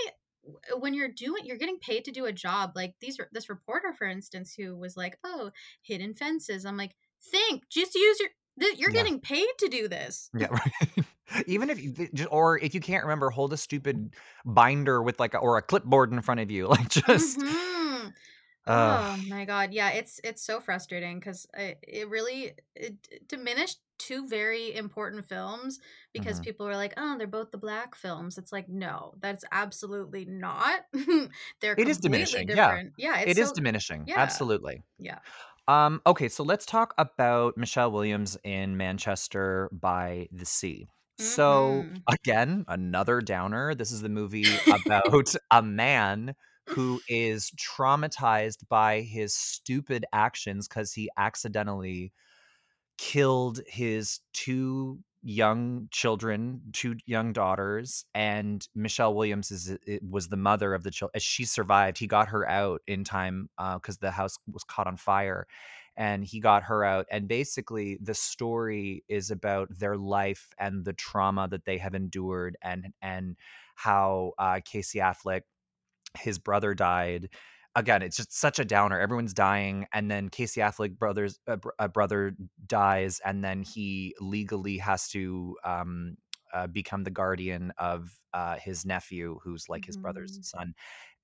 [0.76, 4.06] when you're doing you're getting paid to do a job like these this reporter for
[4.06, 5.50] instance who was like oh
[5.82, 6.96] hidden fences i'm like
[7.30, 8.30] think just use your
[8.60, 9.04] th- you're Yeah.
[9.04, 11.06] getting paid to do this Yeah, right.
[11.46, 14.14] Even if you or if you can't remember, hold a stupid
[14.44, 17.71] binder with, like, a or a clipboard in front of you, like, just hmm
[18.66, 19.04] ugh.
[19.04, 24.26] oh my god yeah it's it's so frustrating because it, it really it diminished two
[24.28, 25.78] very important films
[26.12, 26.40] because Mhm.
[26.40, 30.86] people were like oh they're both the black films it's like no that's absolutely not
[31.60, 32.78] they're It is diminishing, yeah.
[32.78, 34.82] different yeah it's It is so diminishing, yeah absolutely.
[34.98, 35.20] yeah
[35.68, 40.88] Um, okay, so let's talk about Michelle Williams in Manchester by the Sea.
[41.18, 42.04] So, Mhm.
[42.08, 43.74] again, another downer.
[43.74, 45.04] This is the movie about
[45.52, 46.34] a man
[46.68, 52.12] who is traumatized by his stupid actions because he accidentally
[52.98, 60.28] killed his 2 young children, 2 young daughters, and Michelle Williams is uh, it was
[60.28, 61.12] the mother of the children.
[61.16, 64.64] as uh, she survived, he got her out in time, uh, because the house was
[64.64, 65.46] caught on fire,
[65.96, 70.92] and he got her out, and basically, the story is about their life and the
[70.94, 73.36] trauma that they have endured and and
[73.74, 75.42] how, uh, Casey Affleck
[76.18, 77.30] his brother died.
[77.74, 79.00] Again, it's just such a downer.
[79.00, 82.36] Everyone's dying, and then Casey Affleck brothers uh, br- uh, brother
[82.66, 86.16] dies, and then he legally has to um,
[86.52, 90.42] uh, become the guardian of uh, his nephew, who's like his brother's Mhm.
[90.42, 90.74] son.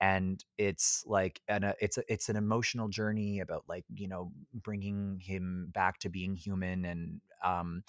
[0.01, 4.33] And it's like, and uh, it's a, it's an emotional journey about like you know
[4.55, 7.83] bringing him back to being human, and um,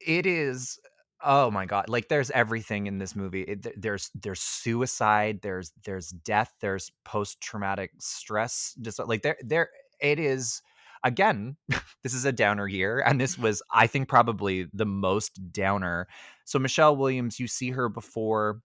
[0.00, 0.78] it is
[1.24, 3.42] oh my god, like, there's everything in this movie.
[3.42, 10.18] It there's there's suicide, there's there's death, there's post-traumatic stress dis like, there there it
[10.18, 10.62] is
[11.04, 11.56] again,
[12.02, 16.08] this is a downer year, and this was, I think, probably the most downer.
[16.44, 18.60] So, Michelle Williams, you see her before,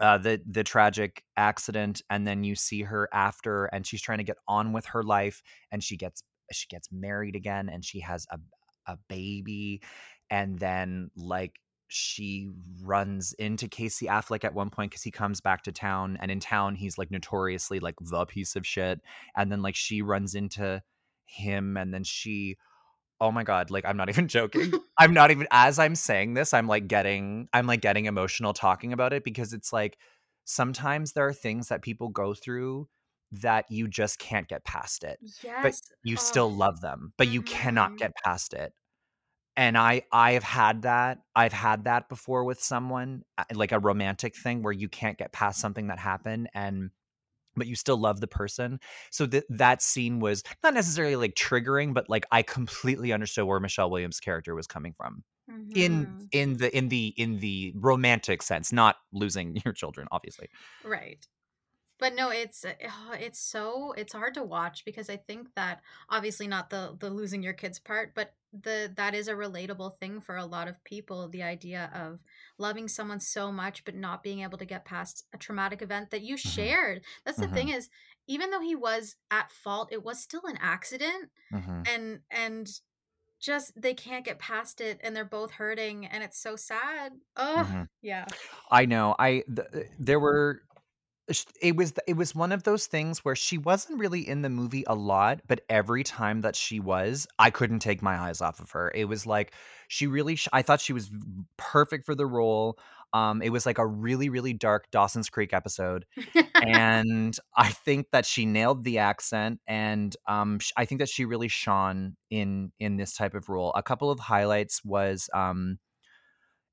[0.00, 4.24] uh, the the tragic accident, and then you see her after, and she's trying to
[4.24, 6.22] get on with her life, and she gets
[6.52, 8.38] she gets married again, and she has a
[8.86, 9.82] a baby,
[10.30, 11.58] and then like
[11.88, 12.50] she
[12.82, 16.40] runs into Casey Affleck at one point because he comes back to town, and in
[16.40, 19.00] town he's like notoriously like the piece of shit,
[19.36, 20.82] and then like she runs into
[21.26, 22.56] him, and then she
[23.20, 24.76] Oh my god, like, I'm not even joking.
[24.98, 28.92] I'm not even as I'm saying this, I'm, like, getting I'm, like, getting emotional talking
[28.92, 29.98] about it because it's, like,
[30.44, 32.88] sometimes there are things that people go through
[33.32, 35.20] that you just can't get past it,
[35.62, 36.16] but you Oh.
[36.16, 37.98] still love them, but you cannot Mhm.
[37.98, 38.72] get past it,
[39.58, 41.20] and I I've had that.
[41.36, 45.32] I've had that before with someone, uh, like a romantic thing where you can't get
[45.34, 46.92] past something that happened, and
[47.56, 48.80] but you still love the person.
[49.10, 53.60] So that that scene was not necessarily, like, triggering, but, like, I completely understood where
[53.60, 55.24] Michelle Williams' character was coming from.
[55.74, 56.30] In Mhm.
[56.32, 60.48] in the in the in the romantic sense, not losing your children, obviously.
[60.82, 61.24] Right.
[61.98, 65.82] But no it's uh, oh, it's so it's hard to watch because i think that
[66.08, 70.20] obviously not the the losing your kids part but the that is a relatable thing
[70.20, 72.20] for a lot of people the idea of
[72.58, 76.22] loving someone so much but not being able to get past a traumatic event that
[76.22, 76.68] you Mhm.
[76.68, 77.70] shared that's the thing Mhm.
[77.70, 77.90] is
[78.26, 81.88] even though he was at fault it was still an accident Mhm.
[81.90, 82.68] and and
[83.40, 87.76] just they can't get past it and they're both hurting and it's so sad oh
[88.02, 88.32] yeah
[88.70, 89.14] I know.
[89.18, 90.67] I th there were sh
[91.60, 94.84] it was it was one of those things where she wasn't really in the movie
[94.86, 98.70] a lot, but every time that she was, I couldn't take my eyes off of
[98.72, 98.90] her.
[98.94, 99.52] It was like
[99.88, 101.10] she really sh I thought she was
[101.58, 102.78] perfect for the role.
[103.14, 106.04] Um, it was like a really, really dark Dawson's Creek episode,
[106.62, 111.24] and I think that she nailed the accent, and, um, sh I think that she
[111.24, 113.72] really shone in in this type of role.
[113.74, 115.78] A couple of highlights was, um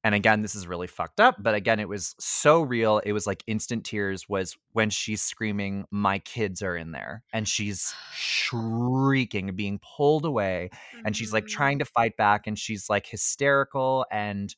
[0.05, 2.99] and again, this is really fucked up, but again, it was so real.
[2.99, 7.47] It was like instant tears was when she's screaming, "My kids are in there." And
[7.49, 10.71] she's shrieking, being pulled away,
[11.05, 11.79] and she's like trying Mhm.
[11.79, 14.55] to fight back and she's like hysterical and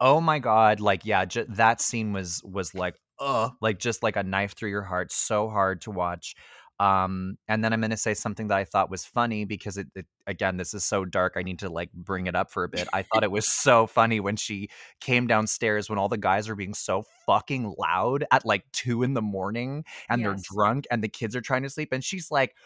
[0.00, 4.16] oh my god, like yeah, ju- that scene was was like ugh, like just like
[4.16, 6.34] a knife through your heart, so hard to watch.
[6.82, 10.06] Um, and then I'm gonna say something that I thought was funny because it, it
[10.26, 11.34] again, this is so dark.
[11.36, 12.88] I need to like bring it up for a bit.
[12.92, 14.68] I thought it was so funny when she
[15.00, 19.14] came downstairs when all the guys are being so fucking loud at like two in
[19.14, 22.56] the morning and they're drunk and the kids are trying to sleep, and she's like,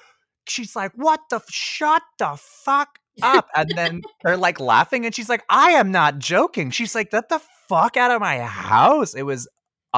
[0.49, 5.15] she's like, "What the f- shut the fuck up." And then they're like laughing and
[5.15, 9.13] she's like, "I am not joking." She's like, "Get the fuck out of my house."
[9.13, 9.47] It was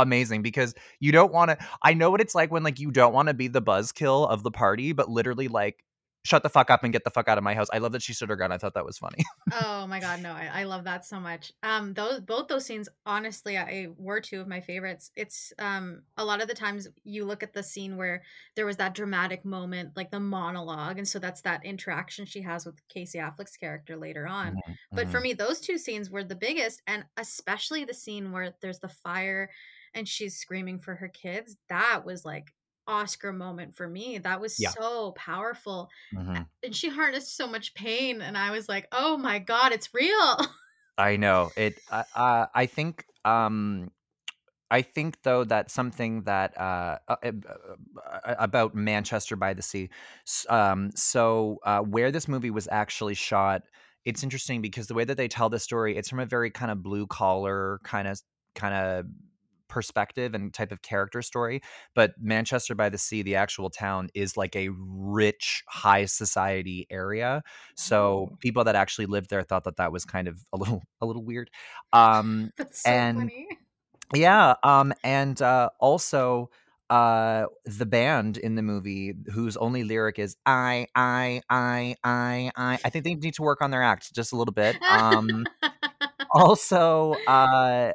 [0.02, 3.12] amazing because you don't want to I know what it's like when like you don't
[3.12, 5.84] want to be the buzzkill of the party, but literally like
[6.24, 7.68] shut the fuck up and get the fuck out of my house.
[7.72, 8.52] I love that she stood her ground.
[8.52, 9.24] I thought that was funny.
[9.50, 11.54] Oh my god, no, I, I love that so much.
[11.62, 15.10] Um, those both those scenes, honestly, I were two of my favorites.
[15.16, 18.22] It's um a lot of the times you look at the scene where
[18.56, 22.66] there was that dramatic moment, like the monologue, and so that's that interaction she has
[22.66, 24.58] with Casey Affleck's character later on.
[24.58, 25.22] Mhm, But for mhm.
[25.22, 29.48] me, those two scenes were the biggest, and especially the scene where there's the fire
[29.94, 31.56] and she's screaming for her kids.
[31.68, 32.54] That was like
[32.86, 34.18] Oscar moment for me.
[34.18, 34.72] That was Yeah.
[34.72, 36.48] so powerful Mhm.
[36.62, 40.36] and she harnessed so much pain and i was like oh my god it's real
[40.96, 41.52] I know.
[41.56, 43.90] It uh, uh, I think um
[44.70, 47.32] I think though that something that uh, uh, uh,
[48.06, 49.90] uh, about Manchester by the Sea.
[50.50, 53.64] Um, so uh, where this movie was actually shot,
[54.04, 56.70] it's interesting because the way that they tell the story, it's from a very kind
[56.72, 58.20] of blue collar kind of
[58.54, 59.06] kind of
[59.68, 61.60] perspective and type of character story.
[61.94, 67.42] But Manchester by the Sea, the actual town, is like a rich high society area.
[67.76, 70.82] So oh people that actually lived there thought that that was kind of a little
[71.00, 71.50] a little weird.
[71.92, 73.48] Um, that's so and funny
[74.14, 76.50] yeah, um, and, uh, also,
[76.88, 82.78] uh, the band in the movie whose only lyric is "I, I, I, I, I"
[82.82, 84.76] I think they need to work on their act just a little bit.
[84.90, 85.44] Um,
[86.30, 87.92] also, uh,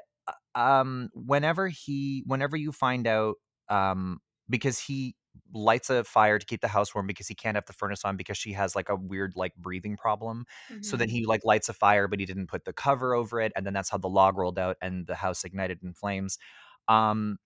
[0.56, 3.36] um, whenever he whenever you find out,
[3.70, 5.16] um, because he
[5.54, 8.16] lights a fire to keep the house warm because he can't have the furnace on
[8.18, 10.45] because she has, like, a weird, like, breathing problem.
[10.82, 13.51] So then he, like, lights a fire, but he didn't put the cover over it,
[13.56, 16.38] and then that's how the log rolled out and the house ignited in flames.
[16.88, 17.38] Um,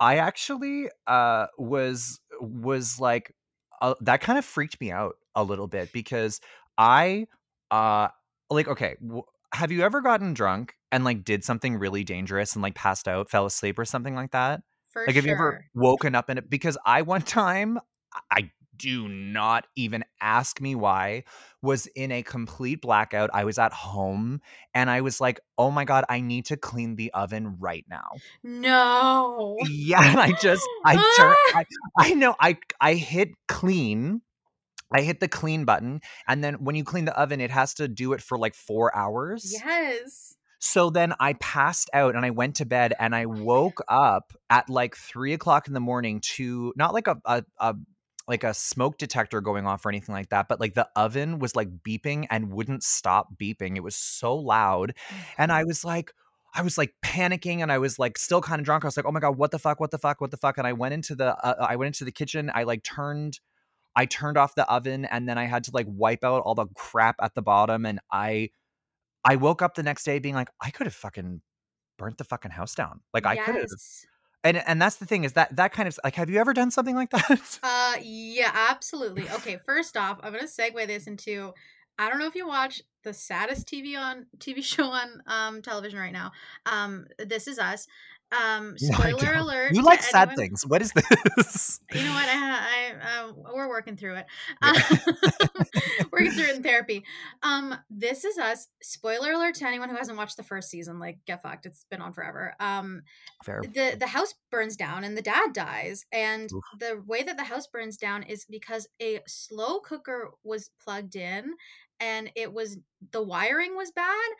[0.00, 3.34] I actually, uh, was was like,
[3.80, 6.40] uh, that kind of freaked me out a little bit because
[6.78, 7.26] I,
[7.70, 8.08] uh,
[8.50, 9.22] like, okay, w
[9.54, 13.30] have you ever gotten drunk and, like, did something really dangerous and, like, passed out,
[13.30, 14.62] fell asleep or something like that?
[14.92, 16.50] for Like, have you ever woken up in it?
[16.50, 17.78] Because I one time,
[18.30, 21.24] I do not even ask me why,
[21.62, 23.30] was in a complete blackout.
[23.32, 24.40] I was at home
[24.74, 28.22] and I was like, "Oh my god, I need to clean the oven right now."
[28.42, 31.52] no Yeah, and I just I turn Ah!
[31.54, 31.64] I
[32.10, 34.22] I know I I hit clean.
[34.94, 37.88] I hit the clean button, and then when you clean the oven, it has to
[37.88, 39.64] do it for, like, 4 hours.
[39.64, 44.32] yes So then I passed out and I went to bed and I woke up
[44.50, 47.74] at, like, three o'clock in the morning to not like a a a
[48.26, 51.54] like a smoke detector going off or anything like that, but, like, the oven was,
[51.54, 53.76] like, beeping and wouldn't stop beeping.
[53.76, 54.94] It was so loud,
[55.38, 56.12] and I was like
[56.56, 58.84] I was, like, panicking and I was, like, still kinda drunk.
[58.84, 59.80] I was like, "Oh my god, what the fuck?
[59.80, 60.20] What the fuck?
[60.20, 62.50] What the fuck?" And I went into the uh, I went into the kitchen.
[62.54, 63.40] I, like, turned
[63.96, 66.66] I turned off the oven, and then I had to, like, wipe out all the
[66.74, 68.50] crap at the bottom, and I
[69.24, 71.42] I woke up the next day being like, "I could have fucking
[71.98, 73.68] burnt the fucking house down." Like, I could have
[74.44, 76.70] and and that's the thing is that that kind of like, have you ever done
[76.70, 77.60] something like that?
[77.62, 81.52] uh yeah absolutely okay first off i'm gonna segue this into
[81.98, 85.98] i don't know if you watch the saddest tv on tv show on um television
[85.98, 86.32] right now
[86.66, 87.86] um this is us
[88.32, 89.36] Um, spoiler don't.
[89.36, 90.66] alert You like sad anyone things.
[90.66, 91.80] What is this?
[91.94, 92.28] You know what?
[92.28, 94.26] I, I uh, we're working through it.
[94.62, 94.72] Yeah.
[94.72, 97.04] Um, working through it in therapy.
[97.42, 98.68] Um, this is us.
[98.82, 100.98] Spoiler alert to anyone who hasn't watched the first season.
[100.98, 101.66] Like, get fucked.
[101.66, 102.54] It's been on forever.
[102.58, 103.02] Um,
[103.44, 103.62] Fair.
[103.62, 106.62] the the house burns down and the dad dies and Oof.
[106.80, 111.54] the way that the house burns down is because a slow cooker was plugged in
[112.00, 112.78] and it was
[113.12, 114.30] the wiring was bad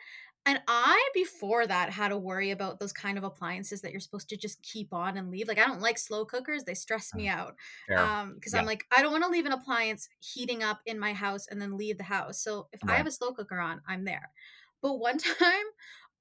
[0.45, 4.29] and i before that had to worry about those kind of appliances that you're supposed
[4.29, 7.27] to just keep on and leave like i don't like slow cookers they stress me
[7.27, 7.55] out
[7.95, 8.61] um because Yeah.
[8.61, 11.61] i'm like i don't want to leave an appliance heating up in my house and
[11.61, 12.39] then leave the house.
[12.41, 14.31] So if i have a slow cooker on i'm there.
[14.81, 15.65] But one time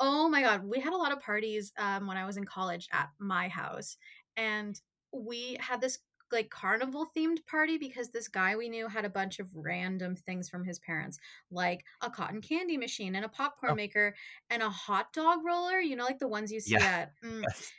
[0.01, 2.89] Oh my god, we had a lot of parties um when I was in college
[2.93, 3.97] at my house
[4.37, 4.81] and
[5.13, 5.99] we had this
[6.33, 10.49] like carnival themed party because this guy we knew had a bunch of random things
[10.49, 11.19] from his parents
[11.51, 13.75] like a cotton candy machine and a popcorn Oh.
[13.77, 14.15] maker
[14.51, 16.85] and a hot dog roller, you know like the ones you see Yeah.
[16.85, 17.43] at mm.
[17.43, 17.73] Yes.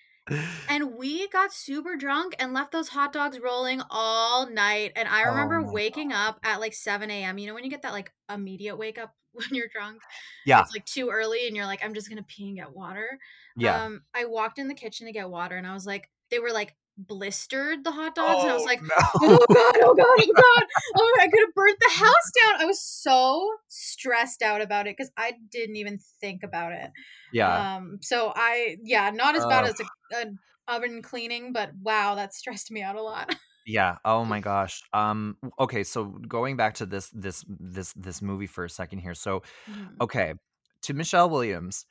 [0.70, 5.22] and we got super drunk and left those hot dogs rolling all night and I
[5.24, 7.38] remember Oh waking up at like 7 a.m.
[7.38, 10.02] You know when you get that like immediate wake up when you're drunk?
[10.46, 10.62] Yeah.
[10.62, 13.20] it's like too early and you're like i'm just gonna pee and get water
[13.58, 13.84] Yeah.
[13.84, 16.52] um i walked in the kitchen to get water and i was like they were
[16.52, 18.90] like blistered the hot dogs and i was Oh, like no.
[19.22, 20.64] oh god oh god oh god
[20.96, 24.96] oh i could have burnt the house down i was so stressed out about it
[24.98, 26.90] because i didn't even think about it
[27.34, 27.76] yeah.
[27.76, 29.72] um so i yeah not as bad Ugh.
[29.72, 33.36] as a, a oven cleaning but wow that stressed me out a lot
[33.68, 33.98] Yeah.
[34.06, 34.84] Oh my gosh.
[34.94, 39.16] Um okay, so going back to this this this this movie for a second here.
[39.16, 39.96] So, Mhm.
[40.02, 40.36] okay,
[40.84, 41.88] to Michelle Williams,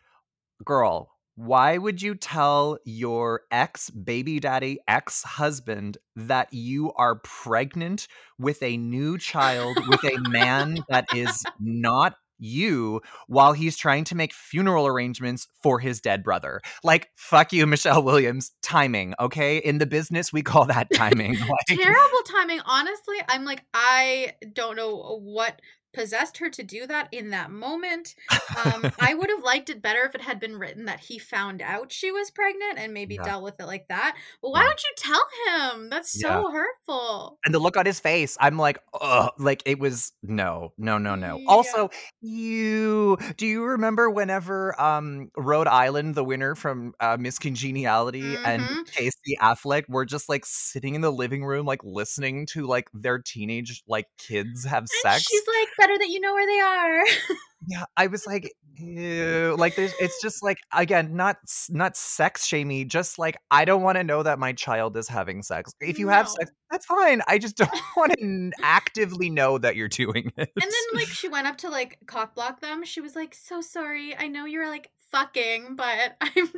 [0.64, 8.06] girl, why would you tell your ex baby daddy, ex husband that you are pregnant
[8.38, 14.14] with a new child with a man that is not you while he's trying to
[14.14, 16.60] make funeral arrangements for his dead brother?
[16.82, 18.52] Like, fuck you, Michelle Williams.
[18.62, 19.58] Timing, okay?
[19.58, 21.36] In the business, we call that timing.
[21.44, 25.60] Like, terrible timing honestly i'm like i don't know what
[25.94, 28.14] possessed her to do that in that moment
[28.56, 31.62] um i would have liked it better if it had been written that he found
[31.62, 33.24] out she was pregnant and maybe Yeah.
[33.24, 34.66] dealt with it like that but why Yeah.
[34.66, 38.78] don't you tell him that's so hurtful and the look on his face, I'm like,
[39.00, 41.36] oh, like it was no, no, no, no.
[41.36, 41.44] Yeah.
[41.46, 41.90] Also,
[42.20, 48.60] you do you remember whenever um Rhode Island, the winner from uh, Miss Congeniality, and
[48.60, 48.86] Mhm.
[48.86, 53.18] Casey Affleck were just like sitting in the living room, like listening to like their
[53.18, 55.22] teenage like kids have and sex.
[55.22, 57.04] she's like better that you know where they are
[57.66, 59.56] Yeah, I was like, ew.
[59.58, 61.36] Like, there's, it's just like, again, not
[61.70, 65.42] not sex shamey, just like I don't want to know that my child is having
[65.42, 65.72] sex.
[65.80, 67.22] If you have sex, that's fine.
[67.26, 70.52] I just don't want to actively know that you're doing it.
[70.60, 72.84] And then like she went up to like cock block them.
[72.84, 74.16] She was like, "So sorry.
[74.16, 76.50] I know you're like fucking, but I'm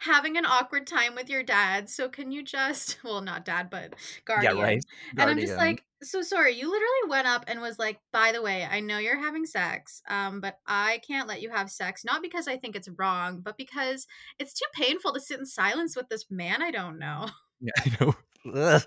[0.00, 1.88] having an awkward time with your dad.
[1.88, 3.94] So can you just well, not dad, but
[4.24, 4.84] guardian." yeah, right.
[5.16, 6.54] And I'm just like, "So sorry.
[6.54, 10.02] You literally went up and was like, "By the way, I know you're having sex,
[10.08, 13.56] um, but I can't let you have sex not because I think it's wrong, but
[13.56, 14.06] because
[14.38, 17.28] it's too painful to sit in silence with this man I don't know."
[17.60, 18.04] Yeah, I
[18.44, 18.80] know.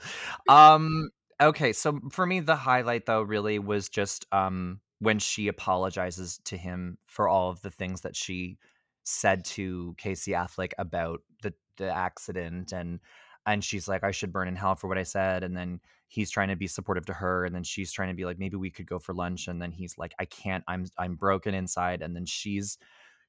[0.49, 1.09] Um.
[1.41, 6.55] Okay, so for me, the highlight though really was just um when she apologizes to
[6.55, 8.57] him for all of the things that she
[9.03, 12.99] said to Casey Affleck about the the accident and
[13.45, 16.31] and she's like, I should burn in hell for what I said, and then he's
[16.31, 18.69] trying to be supportive to her, and then she's trying to be like, maybe we
[18.71, 22.15] could go for lunch, and then he's like, I can't, I'm I'm broken inside, and
[22.15, 22.77] then she's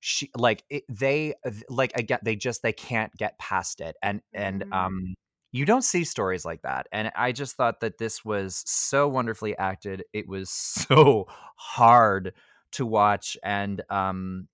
[0.01, 1.35] she like it, they
[1.69, 4.73] like again they just they can't get past it and and Mhm.
[4.73, 5.15] um
[5.53, 9.57] you don't see stories like that and i just thought that this was so wonderfully
[9.57, 11.25] acted it was so
[11.57, 12.35] hard
[12.73, 14.49] to watch and um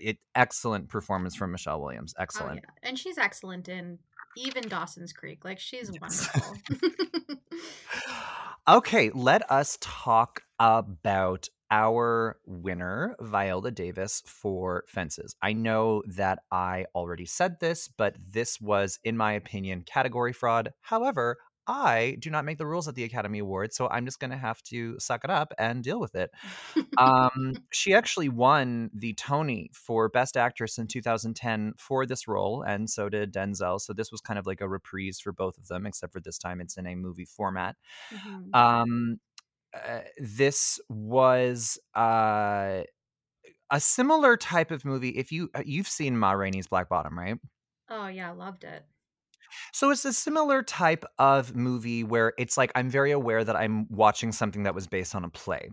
[0.00, 2.88] it, excellent performance from michelle williams Oh excellent yeah.
[2.88, 3.98] And she's excellent in
[4.36, 5.44] even Dawson's Creek.
[5.44, 6.56] Like she's wonderful.
[8.68, 16.86] okay let us talk about our winner viola davis for fences i know that i
[16.94, 21.36] already said this but this was in my opinion category fraud however
[21.66, 24.36] i do not make the rules at the academy awards so i'm just going to
[24.36, 26.30] have to suck it up and deal with it
[26.98, 32.88] um, she actually won the Tony for Best Actress in 2010 for this role, and
[32.88, 33.80] so did Denzel.
[33.80, 36.38] So this was kind of like a reprise for both of them, except for this
[36.38, 37.76] time it's in a movie format.
[38.10, 38.54] Mhm.
[38.54, 39.20] Um,
[39.74, 42.82] uh, this was uh,
[43.70, 45.10] a similar type of movie.
[45.10, 47.38] If you uh, you've seen Ma Rainey's Black Bottom, right?
[47.88, 48.84] Oh yeah, I loved it.
[49.72, 53.86] So it's a similar type of movie where it's like I'm very aware that I'm
[53.90, 55.70] watching something that was based on a play.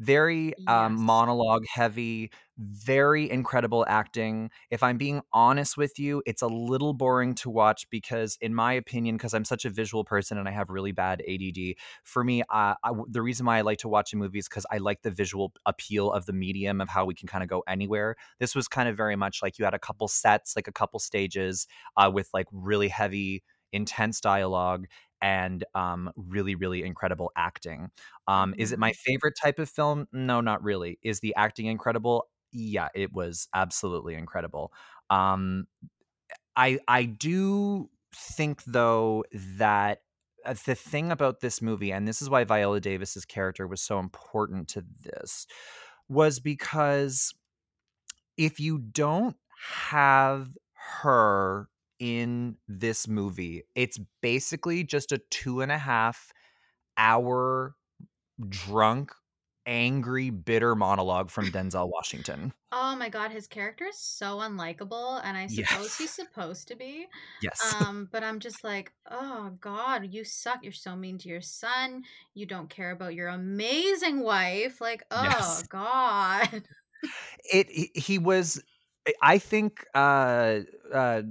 [0.00, 4.50] Very, um, monologue heavy, very incredible acting.
[4.70, 8.72] If I'm being honest with you, it's a little boring to watch because in my
[8.72, 12.42] opinion, because I'm such a visual person and I have really bad ADD, for me,
[12.50, 15.02] uh, I the reason why I like to watch a movie is 'cause I like
[15.02, 18.16] the visual appeal of the medium of how we can kinda go anywhere.
[18.40, 20.98] This was kind of very much like you had a couple sets, like a couple
[20.98, 21.66] stages,
[21.96, 23.42] uh, with, like, really heavy,
[23.72, 24.86] intense dialogue
[25.24, 27.90] and, um, really, really incredible acting.
[28.28, 28.94] Um, is it my Mhm.
[28.94, 30.08] favorite type of film?
[30.12, 31.00] No, not really.
[31.02, 32.28] Is the acting incredible?
[32.52, 34.72] Yeah, it was absolutely incredible.
[35.10, 35.66] Um,
[36.56, 40.02] I I do think though that,
[40.46, 43.98] uh, the thing about this movie, and this is why Viola Davis's character was so
[43.98, 45.46] important to this,
[46.08, 47.34] was because
[48.36, 49.36] if you don't
[49.90, 51.68] have her
[52.04, 56.32] in this movie, it's basically just a two and a half
[56.98, 57.76] hour
[58.48, 59.12] drunk,
[59.66, 62.54] angry, bitter monologue from Denzel Washington.
[62.72, 67.06] Oh my god, his character is so unlikable, and I suppose he's supposed to be.
[67.40, 67.74] Yes.
[67.88, 70.62] Um, but I'm just like, "Oh god, you suck.
[70.62, 72.04] You're so mean to your son.
[72.34, 75.64] You don't care about your amazing wife." Like, oh Yes.
[75.68, 76.68] god.
[77.52, 78.62] It he was
[79.22, 80.60] I think, uh
[80.92, 81.22] uh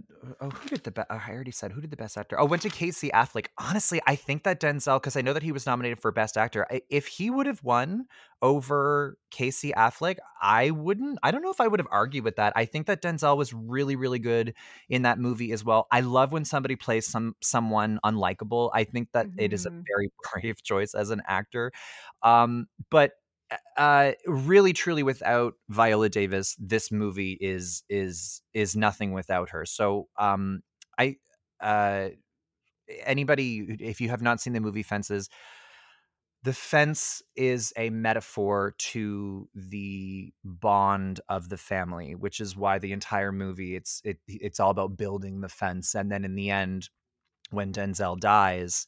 [0.41, 2.39] oh, who did the be I already said who did the best actor?
[2.39, 3.47] Oh, went to Casey Affleck.
[3.57, 6.67] Honestly, I think that Denzel because I know that he was nominated for best actor.
[6.69, 8.05] I if he would've won
[8.43, 12.53] over Casey Affleck, I wouldn't I don't know if I would've argued with that.
[12.55, 14.53] I think that Denzel was really, really good
[14.89, 15.87] in that movie as well.
[15.91, 18.69] I love when somebody plays some someone unlikable.
[18.73, 19.87] I think that it is a Mhm.
[19.87, 21.71] very brave choice as an actor.
[22.21, 23.13] Um, but,
[23.77, 29.65] uh really truly without Viola Davis, this movie is is is nothing without her.
[29.65, 30.61] So, um,
[30.97, 31.17] I
[31.61, 32.09] uh,
[33.05, 35.29] anybody if you have not seen the movie Fences
[36.43, 42.91] The Fence is a metaphor to the bond of the family, which is why the
[42.91, 46.89] entire movie, it's it it's all about building the fence, and then in the end,
[47.51, 48.87] when Denzel dies,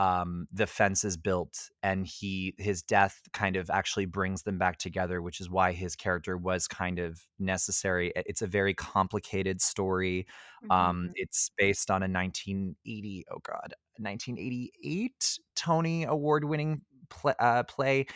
[0.00, 4.78] um, the fence is built, and he his death kind of actually brings them back
[4.78, 8.12] together, which is why his character was kind of necessary.
[8.16, 10.26] It's a very complicated story.
[10.70, 11.14] Um, Mhm.
[11.16, 18.06] it's based on a 1980 oh god, 1988 Tony Award-winning pl uh, play,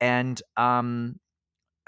[0.00, 1.18] and, um,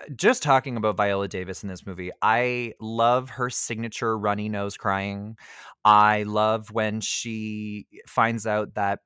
[0.00, 4.76] uh, just talking about Viola Davis in this movie, I love her signature runny nose
[4.76, 5.36] crying.
[5.84, 9.00] I love when she finds out that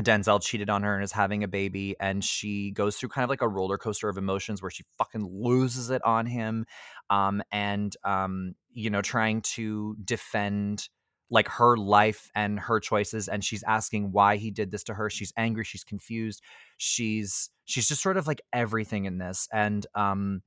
[0.00, 3.30] Denzel cheated on her and is having a baby, and she goes through kind of
[3.30, 6.64] like a roller coaster of emotions where she fucking loses it on him,
[7.10, 10.88] um, and, um, you know, trying to defend,
[11.30, 15.10] like, her life and her choices, and she's asking why he did this to her.
[15.10, 16.42] She's angry, she's confused,
[16.78, 20.42] she's she's just sort of like everything in this, and, um,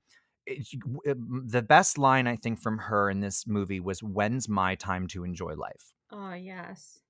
[0.48, 4.76] w m the best line I think from her in this movie was, "When's my
[4.76, 7.05] time to enjoy life?" Oh, yes.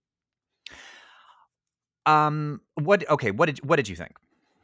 [2.06, 4.14] Um, what okay, what did what did you think?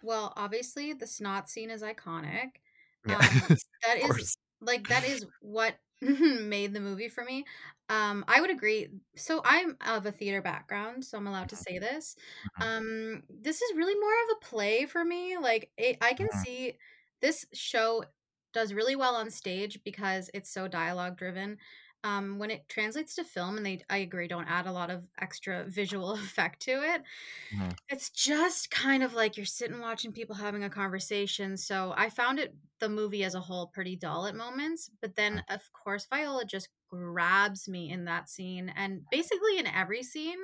[0.01, 2.57] Well, obviously, the snot scene is iconic.
[3.03, 3.17] Yeah.
[3.19, 7.45] Um, that is like, that is what made the movie for me.
[7.89, 8.89] Um, I would agree.
[9.15, 11.63] So, I'm of a theater background, so I'm allowed to Mhm.
[11.69, 12.15] say this.
[12.45, 12.65] Mhm.
[12.65, 16.45] Um, this is really more of a play for me, like, it I can Mhm.
[16.45, 16.77] see
[17.21, 18.05] this show
[18.53, 21.57] does really well on stage because it's so dialogue driven.
[22.03, 25.07] Um, when it translates to film and they I agree, don't add a lot of
[25.19, 27.03] extra visual effect to it,
[27.51, 27.77] Mhm.
[27.89, 32.39] it's just kind of like you're sitting watching people having a conversation, so I found
[32.39, 35.43] it the movie as a whole pretty dull at moments, but then, Mm.
[35.49, 40.39] of course, Viola just grabs me in that scene, and basically in every scene,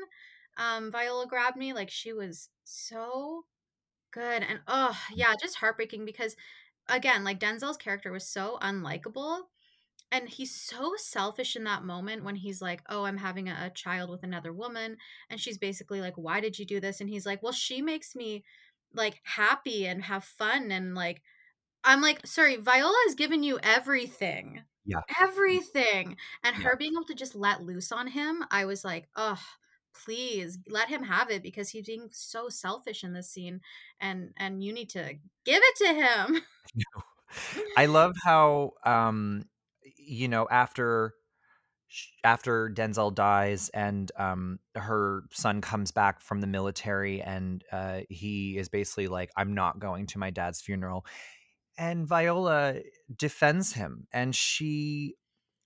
[0.57, 3.45] um, Viola grabbed me, like, she was so
[4.11, 4.97] good, and, Mm.
[5.15, 6.35] yeah, just heartbreaking because,
[6.87, 9.43] again, like, Denzel's character was so unlikable,
[10.11, 13.69] and he's so selfish in that moment when he's like, "Oh, I'm having a a
[13.71, 14.97] child with another woman,"
[15.29, 18.15] and she's basically like, "Why did you do this?" And he's like, "Well, she makes
[18.15, 18.45] me,
[18.93, 21.21] like, happy and have fun," and, like
[21.83, 24.65] I'm like, "Sorry, Viola has given you everything.
[24.85, 25.01] Yeah.
[25.21, 26.63] Everything!" And Yeah.
[26.63, 29.39] her being able to just let loose on him, I was like, "Ugh,
[29.93, 33.61] please let him have it because he's being so selfish in this scene,
[33.99, 36.41] and and you need to give it to him."
[37.75, 39.49] I love how, um,
[40.07, 41.15] you know, after
[42.23, 48.57] after Denzel dies and, um, her son comes back from the military and, uh, he
[48.57, 51.05] is basically like, "I'm not going to my dad's funeral,"
[51.77, 52.81] and Viola
[53.15, 55.17] defends him, and she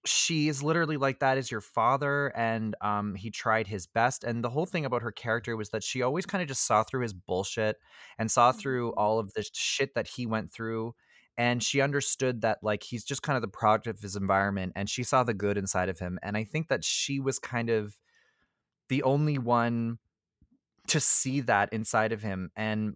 [0.06, 4.44] she is literally like, "That is your father," and, um, he tried his best, and
[4.44, 7.14] the whole thing about her character was that she always kinda just saw through his
[7.14, 7.78] bullshit
[8.20, 8.96] and saw through Mhm.
[8.96, 10.96] all of the shit that he went through,
[11.42, 14.88] and she understood that, like, he's just kind of the product of his environment, and
[14.88, 17.98] she saw the good inside of him, and I think that she was kind of
[18.90, 19.98] the only one
[20.90, 22.96] to see that inside of him, and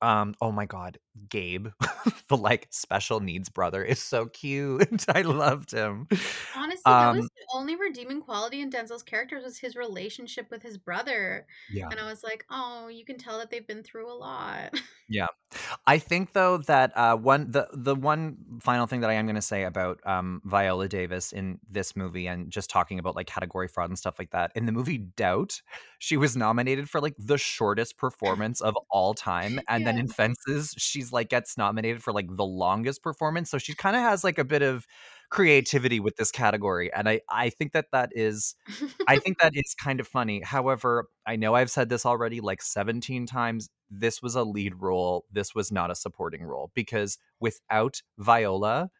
[0.00, 0.98] um, oh my god,
[1.28, 1.68] Gabe,
[2.28, 5.04] the, like, special needs brother is so cute.
[5.08, 6.06] I loved him.
[6.54, 10.62] Honestly, that was Um the only redeeming quality in Denzel's character was his relationship with
[10.62, 11.90] his brother, Yeah.
[11.90, 14.74] and I was like, "Oh, you can tell that they've been through a lot."
[15.08, 15.26] Yeah.
[15.86, 19.42] I think though that, uh, one the the one final thing that I am gonna
[19.42, 23.90] say about, um, Viola Davis in this movie and just talking about, like, category fraud
[23.90, 25.62] and stuff like that, in the movie Doubt,
[25.98, 30.74] she was nominated for, like, the shortest performance of all time, and then in Fences,
[31.02, 34.44] she's, like, gets nominated for, like, the longest performance, so she kinda has, like, a
[34.44, 34.86] bit of
[35.30, 38.54] creativity with this category, and I I think that that is
[39.08, 40.42] I think that is kind of funny.
[40.42, 45.24] However, I know I've said this already, like, 17 times, this was a lead role,
[45.32, 48.90] this was not a supporting role, because without Viola,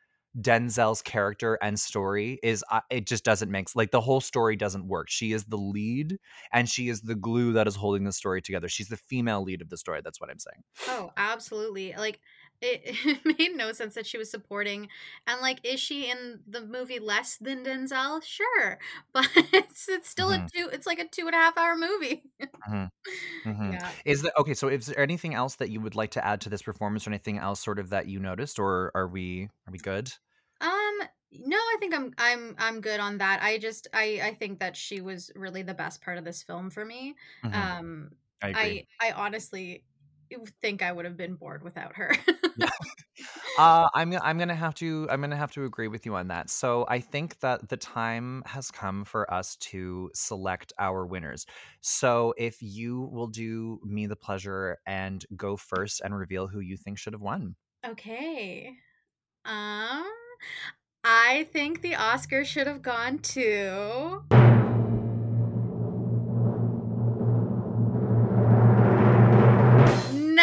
[0.41, 4.89] Denzel's character and story is, uh it just doesn't make like, the whole story doesn't
[4.89, 5.11] work.
[5.11, 6.19] She is the lead,
[6.53, 8.69] and she is the glue that is holding the story together.
[8.69, 10.63] She's the female lead of the story, that's what I'm saying.
[10.89, 12.21] Oh, absolutely, like,
[12.63, 12.83] it
[13.27, 14.89] it made no sense that she was supporting,
[15.27, 18.23] and, like, is she in the movie less than Denzel?
[18.23, 18.79] Sure,
[19.13, 20.51] but it's it's still a Mhm.
[20.55, 22.25] 2 it's like a 2 and a half hour movie.
[22.69, 22.91] Mhm.
[23.47, 23.83] Mhm.
[23.83, 23.95] Yeah.
[24.07, 26.51] Is the okay, so is there anything else that you would like to add to
[26.51, 29.79] this performance or anything else sort of that you noticed, or are we are we
[29.81, 30.13] good?
[30.61, 30.99] Um,
[31.33, 33.43] no, I think I'm I'm I'm good on that.
[33.43, 36.71] I just I I think that she was really the best part of this film
[36.71, 37.17] for me.
[37.43, 37.79] Mhm.
[37.81, 38.55] Um, I.
[38.55, 39.85] I I honestly
[40.61, 42.15] think I would have been bored without her.
[42.57, 42.69] Yeah.
[43.59, 46.49] Uh, I'm I'm gonna have to I'm gonna have to agree with you on that.
[46.49, 51.45] So, I think that the time has come for us to select our winners.
[51.83, 56.79] So, if you will do me the pleasure and go first and reveal who you
[56.79, 57.55] think should have won.
[57.87, 58.75] Okay.
[59.45, 60.07] Um,
[61.05, 64.23] I think the Oscar should have gone to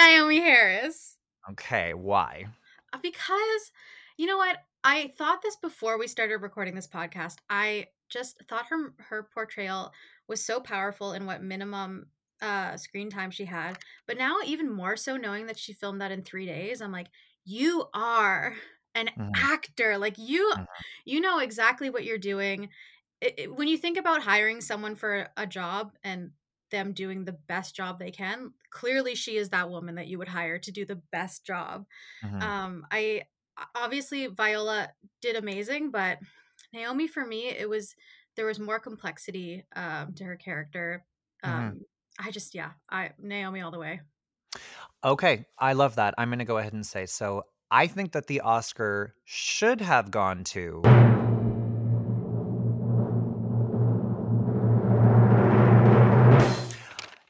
[0.10, 1.20] Naomi Harris.
[1.49, 2.47] Okay, why?
[2.93, 3.72] Uh, because
[4.18, 4.57] you know what?
[4.84, 7.38] I thought this before we started recording this podcast.
[7.49, 9.91] I just thought her her portrayal
[10.28, 12.07] was so powerful in what minimum,
[12.41, 16.12] uh, screen time she had, but now even more so knowing that she filmed that
[16.12, 17.07] in 3 days, I'm like,
[17.43, 18.55] "You are
[18.95, 19.49] an Mhm.
[19.51, 20.84] actor, like, you Mhm.
[21.05, 22.70] you know exactly what you're doing."
[23.24, 26.32] I i when you think about hiring someone for a job and
[26.72, 30.28] them doing the best job they can, clearly she is that woman that you would
[30.30, 31.86] hire to do the best job.
[32.24, 32.41] Mhm.
[32.43, 33.24] Um, I
[33.76, 36.20] obviously, Viola did amazing, but
[36.74, 37.95] Naomi, for me, it was
[38.36, 41.05] there was more complexity, um, to her character.
[41.45, 41.72] Mhm.
[41.72, 41.86] Um,
[42.20, 44.01] I just yeah, I Naomi all the way.
[45.03, 46.13] Okay, I love that.
[46.17, 50.43] I'm gonna go ahead and say, so, I think that the Oscar should have gone
[50.45, 50.82] to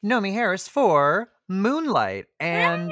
[0.09, 2.91] Naomie Harris for Moonlight, and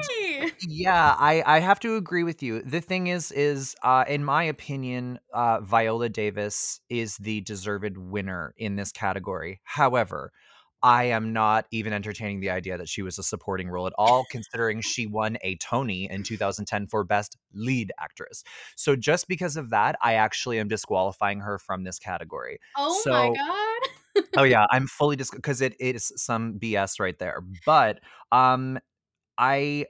[0.60, 2.62] yeah, I I have to agree with you.
[2.62, 8.54] The thing is is, uh, in my opinion, uh, Viola Davis is the deserved winner
[8.56, 9.60] in this category.
[9.64, 10.32] However,
[10.80, 14.24] I am not even entertaining the idea that she was a supporting role at all,
[14.30, 18.44] considering she won a Tony in 2010 for Best Lead Actress.
[18.76, 22.60] So, just because of that, I actually am disqualifying her from this category.
[22.76, 23.67] Oh my So god.
[24.36, 28.00] Oh, yeah, I'm fully dis 'cause it is some BS right there, but,
[28.32, 28.78] um,
[29.38, 29.86] I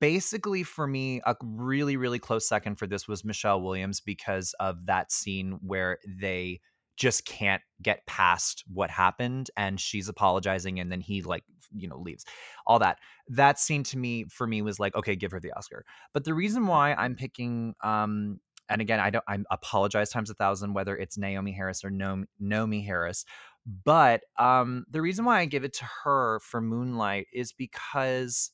[0.00, 4.86] basically, for me, a really, really close second for this was Michelle Williams because of
[4.86, 6.60] that scene where they
[6.96, 11.44] just can't get past what happened, and she's apologizing, and then he, like,
[11.76, 12.24] you know, leaves.
[12.66, 12.98] All that.
[13.28, 16.34] That scene to me for me was like, "Okay, give her the Oscar." But the
[16.34, 18.40] reason why I'm picking, um
[18.70, 22.24] and again, I don't I apologize times a thousand whether it's Naomi Harris or Noam
[22.42, 23.24] Nomi Harris,
[23.66, 28.52] but, um, the reason why I give it to her for Moonlight is because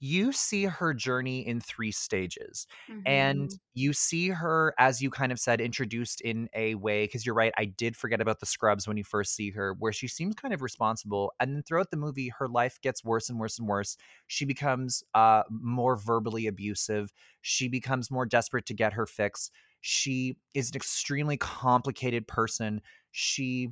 [0.00, 2.66] you see her journey in 3 stages,
[3.06, 3.58] and Mhm.
[3.74, 7.52] you see her, as you kind of said, introduced in a way, because you're right,
[7.58, 10.54] I did forget about the scrubs when you first see her, where she seems kind
[10.54, 13.96] of responsible, and then throughout the movie, her life gets worse and worse and worse.
[14.26, 17.12] She becomes, uh, more verbally abusive.
[17.42, 19.50] She becomes more desperate to get her fix.
[19.80, 22.80] She is an extremely complicated person.
[23.12, 23.70] She,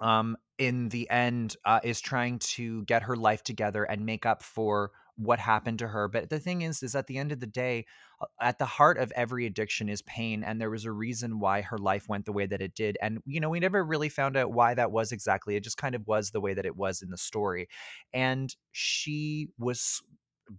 [0.00, 4.42] um, in the end, uh, is trying to get her life together and make up
[4.42, 6.08] for what happened to her.
[6.08, 7.86] But the thing is, is at the end of the day,
[8.20, 11.60] uh, at the heart of every addiction is pain, and there was a reason why
[11.60, 12.96] her life went the way that it did.
[13.02, 15.56] And you know, we never really found out why that was exactly.
[15.56, 17.68] It just kind of was the way that it was in the story,
[18.12, 20.02] and she was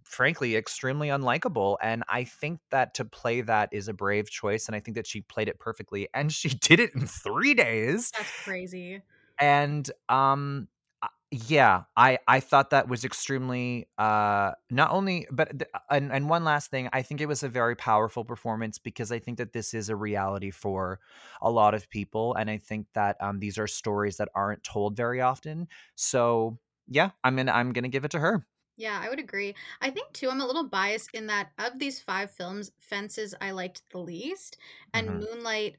[0.06, 4.74] frankly extremely unlikable and i think that to play that is a brave choice and
[4.76, 8.44] i think that she played it perfectly and she did it in 3 days That's
[8.44, 9.02] crazy.
[9.42, 10.68] And um
[11.02, 16.30] uh, yeah i i thought that was extremely uh not only but th- and, and
[16.30, 19.54] one last thing i think it was a very powerful performance because i think that
[19.54, 21.00] this is a reality for
[21.42, 24.96] a lot of people and i think that um these are stories that aren't told
[24.96, 29.20] very often so yeah i'm gonna i'm gonna give it to her Yeah, I would
[29.20, 29.54] agree.
[29.82, 33.52] I think too, I'm a little biased in that of these five films, Fences I
[33.52, 34.58] liked the least,
[34.94, 35.20] and Mhm.
[35.20, 35.78] Moonlight,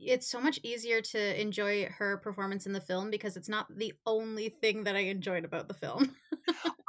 [0.00, 3.92] it's so much easier to enjoy her performance in the film because it's not the
[4.06, 6.14] only thing that I enjoyed about the film.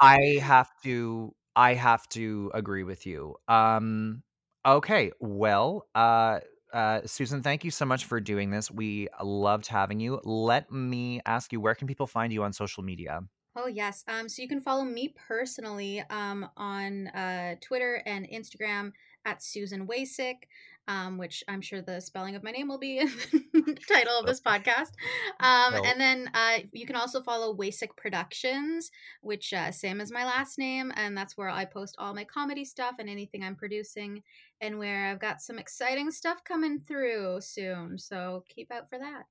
[0.00, 3.36] I have to I have to agree with you.
[3.48, 4.22] Um,
[4.64, 6.40] okay, well, uh,
[6.72, 8.70] uh, Susan, thank you so much for doing this.
[8.70, 10.20] We loved having you.
[10.24, 13.20] Let me ask you, where can people find you on social media?
[13.56, 14.04] Oh yes.
[14.06, 18.92] Um, so you can follow me personally um, on uh, Twitter and Instagram
[19.24, 20.44] at Susan Waycik,
[20.90, 23.08] um, which I'm sure the spelling of my name will be in
[23.52, 24.90] the title of this podcast.
[25.38, 25.86] Um, Will.
[25.86, 28.90] and then uh, you can also follow Waycik Productions,
[29.22, 32.64] which uh, same as my last name, and that's where I post all my comedy
[32.64, 34.22] stuff and anything I'm producing,
[34.60, 37.96] and where I've got some exciting stuff coming through soon.
[37.96, 39.22] So keep out for that.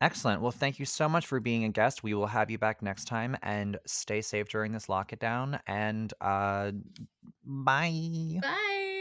[0.00, 0.40] Excellent.
[0.40, 2.02] Well, thank you so much for being a guest.
[2.02, 5.60] We will have you back next time and stay safe during this lockdown.
[5.66, 6.70] And uh,
[7.44, 8.38] bye.
[8.40, 8.99] Bye.